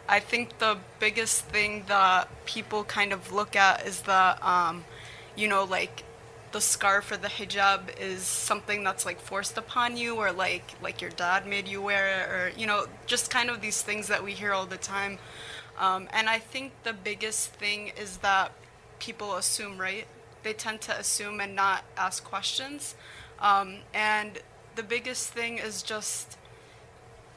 I 0.08 0.18
think 0.18 0.58
the 0.58 0.78
biggest 0.98 1.44
thing 1.44 1.84
that 1.86 2.28
people 2.46 2.82
kind 2.82 3.12
of 3.12 3.32
look 3.32 3.54
at 3.54 3.86
is 3.86 4.02
that, 4.02 4.42
um, 4.44 4.84
you 5.36 5.46
know, 5.46 5.64
like 5.64 6.02
the 6.56 6.60
scarf 6.62 7.12
or 7.12 7.18
the 7.18 7.28
hijab 7.28 7.82
is 8.00 8.22
something 8.22 8.82
that's 8.82 9.04
like 9.04 9.20
forced 9.20 9.58
upon 9.58 9.94
you, 9.98 10.16
or 10.16 10.32
like 10.32 10.72
like 10.82 11.02
your 11.02 11.10
dad 11.10 11.46
made 11.46 11.68
you 11.68 11.82
wear 11.82 12.04
it, 12.18 12.24
or 12.30 12.58
you 12.58 12.66
know, 12.66 12.86
just 13.04 13.30
kind 13.30 13.50
of 13.50 13.60
these 13.60 13.82
things 13.82 14.08
that 14.08 14.24
we 14.24 14.32
hear 14.32 14.54
all 14.54 14.64
the 14.64 14.78
time. 14.78 15.18
Um, 15.78 16.08
and 16.14 16.30
I 16.30 16.38
think 16.38 16.72
the 16.82 16.94
biggest 16.94 17.50
thing 17.50 17.92
is 18.00 18.16
that 18.28 18.52
people 18.98 19.36
assume, 19.36 19.76
right? 19.76 20.06
They 20.44 20.54
tend 20.54 20.80
to 20.88 20.98
assume 20.98 21.40
and 21.40 21.54
not 21.54 21.84
ask 21.98 22.24
questions. 22.24 22.94
Um, 23.38 23.80
and 23.92 24.38
the 24.76 24.82
biggest 24.82 25.28
thing 25.28 25.58
is 25.58 25.82
just 25.82 26.38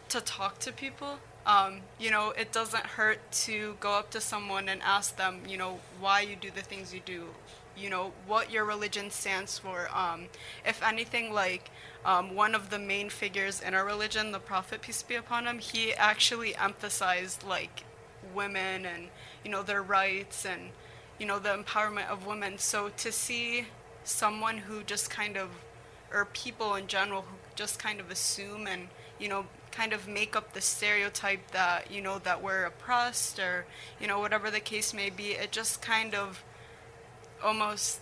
to 0.08 0.22
talk 0.22 0.60
to 0.60 0.72
people. 0.72 1.20
Um, 1.46 1.82
you 2.00 2.12
know, 2.12 2.32
it 2.32 2.52
doesn't 2.52 2.86
hurt 2.86 3.20
to 3.32 3.76
go 3.80 3.92
up 3.94 4.12
to 4.12 4.22
someone 4.22 4.70
and 4.70 4.82
ask 4.82 5.16
them, 5.16 5.42
you 5.48 5.58
know, 5.58 5.80
why 6.00 6.22
you 6.22 6.36
do 6.36 6.52
the 6.54 6.62
things 6.62 6.94
you 6.94 7.02
do, 7.04 7.30
you 7.78 7.90
know, 7.90 8.12
what 8.28 8.52
your 8.52 8.66
religion 8.66 9.10
stands 9.10 9.58
for. 9.58 9.90
Um, 9.94 10.26
if 10.66 10.84
anything, 10.84 11.34
like 11.34 11.72
um, 12.06 12.36
one 12.36 12.54
of 12.54 12.70
the 12.70 12.80
main 12.80 13.10
figures 13.10 13.62
in 13.62 13.74
our 13.74 13.86
religion, 13.86 14.32
the 14.32 14.40
Prophet, 14.40 14.82
peace 14.82 15.02
be 15.02 15.16
upon 15.16 15.46
him, 15.48 15.60
he 15.60 15.94
actually 15.94 16.56
emphasized 16.56 17.44
like 17.44 17.84
women 18.36 18.86
and, 18.86 19.08
you 19.44 19.50
know, 19.50 19.64
their 19.64 19.82
rights 19.82 20.46
and, 20.46 20.70
you 21.20 21.26
know, 21.26 21.40
the 21.40 21.50
empowerment 21.50 22.10
of 22.10 22.28
women. 22.28 22.58
So 22.58 22.90
to 22.98 23.12
see 23.12 23.66
someone 24.04 24.58
who 24.58 24.84
just 24.84 25.10
kind 25.10 25.38
of 25.38 25.50
or 26.12 26.26
people 26.34 26.76
in 26.76 26.88
general 26.88 27.22
who 27.22 27.36
just 27.56 27.80
kind 27.80 28.00
of 28.00 28.10
assume 28.10 28.68
and 28.68 28.88
you 29.20 29.28
know 29.28 29.46
kind 29.80 29.94
of 29.94 30.10
make 30.10 30.36
up 30.36 30.52
the 30.52 30.60
stereotype 30.60 31.52
that 31.52 31.90
you 31.90 32.02
know 32.02 32.20
that 32.20 32.44
we're 32.44 32.66
oppressed 32.66 33.40
or 33.40 33.66
you 33.98 34.08
know 34.08 34.20
whatever 34.20 34.52
the 34.52 34.60
case 34.60 34.94
may 34.94 35.10
be 35.10 35.28
it 35.44 35.54
just 35.54 35.82
kind 35.82 36.14
of 36.14 36.44
almost 37.42 38.02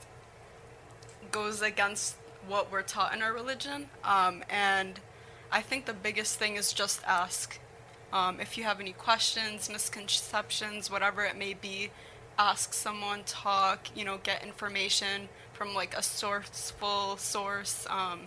goes 1.32 1.62
against 1.62 2.16
what 2.48 2.72
we're 2.72 2.82
taught 2.82 3.14
in 3.14 3.22
our 3.22 3.32
religion. 3.32 3.90
Um, 4.04 4.44
and 4.50 5.00
i 5.52 5.62
think 5.62 5.86
the 5.86 5.94
biggest 5.94 6.40
thing 6.40 6.56
is 6.56 6.74
just 6.74 7.00
ask. 7.06 7.60
Um, 8.12 8.40
if 8.40 8.58
you 8.58 8.64
have 8.64 8.80
any 8.80 8.94
questions 8.94 9.70
misconceptions 9.70 10.90
whatever 10.90 11.22
it 11.26 11.38
may 11.38 11.54
be 11.54 11.92
ask 12.40 12.74
someone 12.74 13.22
talk 13.28 13.80
you 13.96 14.04
know 14.04 14.18
get 14.30 14.44
information 14.44 15.30
from 15.54 15.76
like 15.76 15.94
a 15.94 16.02
sourceful 16.02 17.20
source 17.20 17.86
um, 17.90 18.22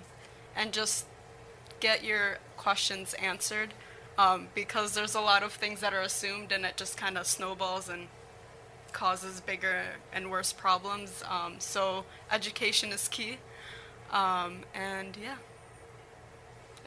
and 0.55 0.73
just 0.73 1.07
get 1.81 2.05
your 2.05 2.39
questions 2.57 3.15
answered 3.15 3.75
um, 4.19 4.49
because 4.55 4.95
there's 4.95 5.15
a 5.15 5.21
lot 5.21 5.43
of 5.43 5.53
things 5.53 5.81
that 5.81 5.95
are 5.95 6.03
assumed 6.03 6.53
and 6.53 6.65
it 6.65 6.77
just 6.77 6.97
kind 6.97 7.17
of 7.17 7.27
snowballs 7.27 7.89
and 7.89 8.07
causes 8.93 9.41
bigger 9.41 9.83
and 10.13 10.31
worse 10.31 10.53
problems 10.53 11.23
um, 11.29 11.55
so 11.59 12.05
education 12.31 12.91
is 12.91 13.09
key. 13.09 13.39
Um, 14.11 14.61
and 14.75 15.17
yeah. 15.21 15.37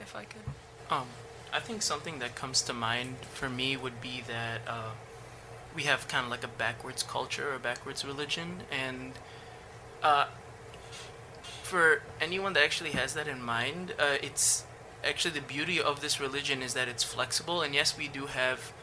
If 0.01 0.15
i 0.15 0.25
could. 0.25 0.41
Um, 0.89 1.08
I 1.53 1.60
think 1.60 1.82
something 1.82 2.19
that 2.19 2.36
comes 2.36 2.62
to 2.63 2.73
mind 2.73 3.17
for 3.34 3.47
me 3.47 3.77
would 3.77 4.01
be 4.01 4.23
that 4.27 4.62
uh, 4.67 4.91
we 5.75 5.84
have 5.84 6.08
kind 6.08 6.25
of 6.25 6.32
like 6.32 6.43
a 6.43 6.47
backwards 6.47 7.03
culture 7.03 7.53
or 7.53 7.60
backwards 7.60 8.03
religion, 8.03 8.63
and 8.71 9.13
uh, 10.01 10.25
for 11.62 12.01
anyone 12.19 12.53
that 12.53 12.63
actually 12.63 12.91
has 12.91 13.13
that 13.13 13.27
in 13.27 13.41
mind, 13.41 13.93
uh, 13.97 14.17
it's 14.21 14.65
actually 15.04 15.39
the 15.39 15.46
beauty 15.46 15.82
of 15.82 16.02
this 16.02 16.20
religion 16.20 16.62
is 16.62 16.74
that 16.74 16.88
it's 16.88 17.04
flexible, 17.04 17.62
and 17.62 17.74
yes, 17.74 17.98
we 17.98 18.08
do 18.08 18.28
have 18.28 18.74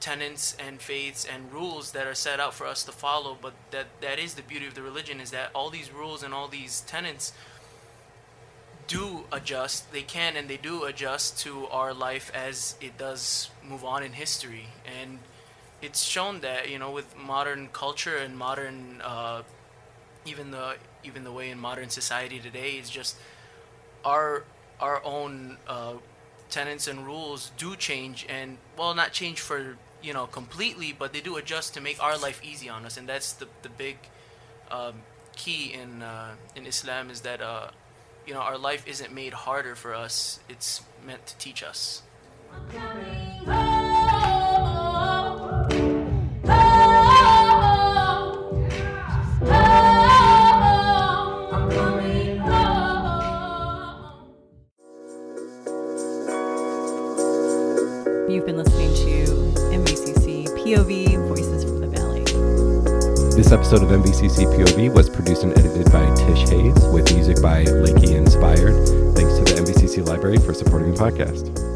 tenets 0.00 0.56
and 0.58 0.80
faiths 0.80 1.24
and 1.24 1.52
rules 1.52 1.92
that 1.92 2.06
are 2.06 2.14
set 2.14 2.40
out 2.40 2.54
for 2.54 2.66
us 2.66 2.82
to 2.84 2.92
follow, 2.92 3.36
but 3.40 3.52
that 3.70 3.86
that 4.00 4.18
is 4.18 4.34
the 4.34 4.42
beauty 4.42 4.66
of 4.66 4.74
the 4.74 4.82
religion 4.82 5.20
is 5.20 5.30
that 5.30 5.50
all 5.54 5.70
these 5.70 5.92
rules 5.92 6.22
and 6.22 6.32
all 6.32 6.48
these 6.48 6.80
tenets 6.82 7.32
do 8.86 9.24
adjust. 9.30 9.92
They 9.92 10.02
can 10.02 10.36
and 10.36 10.48
they 10.48 10.56
do 10.56 10.84
adjust 10.84 11.38
to 11.40 11.66
our 11.68 11.94
life 11.94 12.32
as 12.34 12.76
it 12.80 12.98
does 12.98 13.50
move 13.62 13.84
on 13.84 14.02
in 14.02 14.14
history. 14.14 14.66
And 15.00 15.20
it's 15.82 16.02
shown 16.02 16.40
that 16.40 16.68
you 16.70 16.78
know 16.78 16.90
with 16.90 17.16
modern 17.16 17.68
culture 17.72 18.16
and 18.16 18.36
modern, 18.36 19.00
uh, 19.02 19.42
even 20.24 20.50
the 20.50 20.76
even 21.04 21.24
the 21.24 21.32
way 21.32 21.50
in 21.50 21.58
modern 21.58 21.90
society 21.90 22.38
today 22.40 22.72
is 22.72 22.90
just 22.90 23.16
our 24.04 24.44
our 24.80 25.02
own 25.04 25.56
uh, 25.68 25.94
tenets 26.50 26.86
and 26.88 27.06
rules 27.06 27.52
do 27.56 27.76
change 27.76 28.26
and 28.28 28.58
well 28.76 28.94
not 28.94 29.12
change 29.12 29.40
for 29.40 29.76
you 30.02 30.12
know 30.12 30.26
completely 30.26 30.92
but 30.92 31.12
they 31.12 31.20
do 31.20 31.36
adjust 31.36 31.74
to 31.74 31.80
make 31.80 32.02
our 32.02 32.18
life 32.18 32.40
easy 32.44 32.68
on 32.68 32.84
us. 32.84 32.96
And 32.96 33.08
that's 33.08 33.32
the 33.32 33.46
the 33.62 33.68
big 33.68 33.98
um, 34.70 34.94
key 35.36 35.72
in 35.72 36.02
uh, 36.02 36.32
in 36.56 36.66
Islam 36.66 37.10
is 37.10 37.20
that 37.22 37.40
uh, 37.40 37.68
you 38.26 38.34
know 38.34 38.40
our 38.40 38.58
life 38.58 38.86
isn't 38.86 39.12
made 39.12 39.32
harder 39.32 39.74
for 39.74 39.94
us. 39.94 40.40
It's 40.48 40.82
meant 41.06 41.26
to 41.26 41.36
teach 41.36 41.62
us 41.62 42.02
This 63.50 63.58
episode 63.58 63.82
of 63.82 64.00
MVCC 64.00 64.46
POV 64.46 64.94
was 64.94 65.10
produced 65.10 65.42
and 65.42 65.50
edited 65.58 65.90
by 65.90 66.08
Tish 66.14 66.48
Hayes 66.50 66.86
with 66.92 67.12
music 67.12 67.42
by 67.42 67.64
Lakey 67.64 68.14
Inspired. 68.14 68.76
Thanks 69.16 69.38
to 69.38 69.42
the 69.42 69.60
MVCC 69.60 70.06
Library 70.06 70.36
for 70.36 70.54
supporting 70.54 70.94
the 70.94 70.96
podcast. 70.96 71.69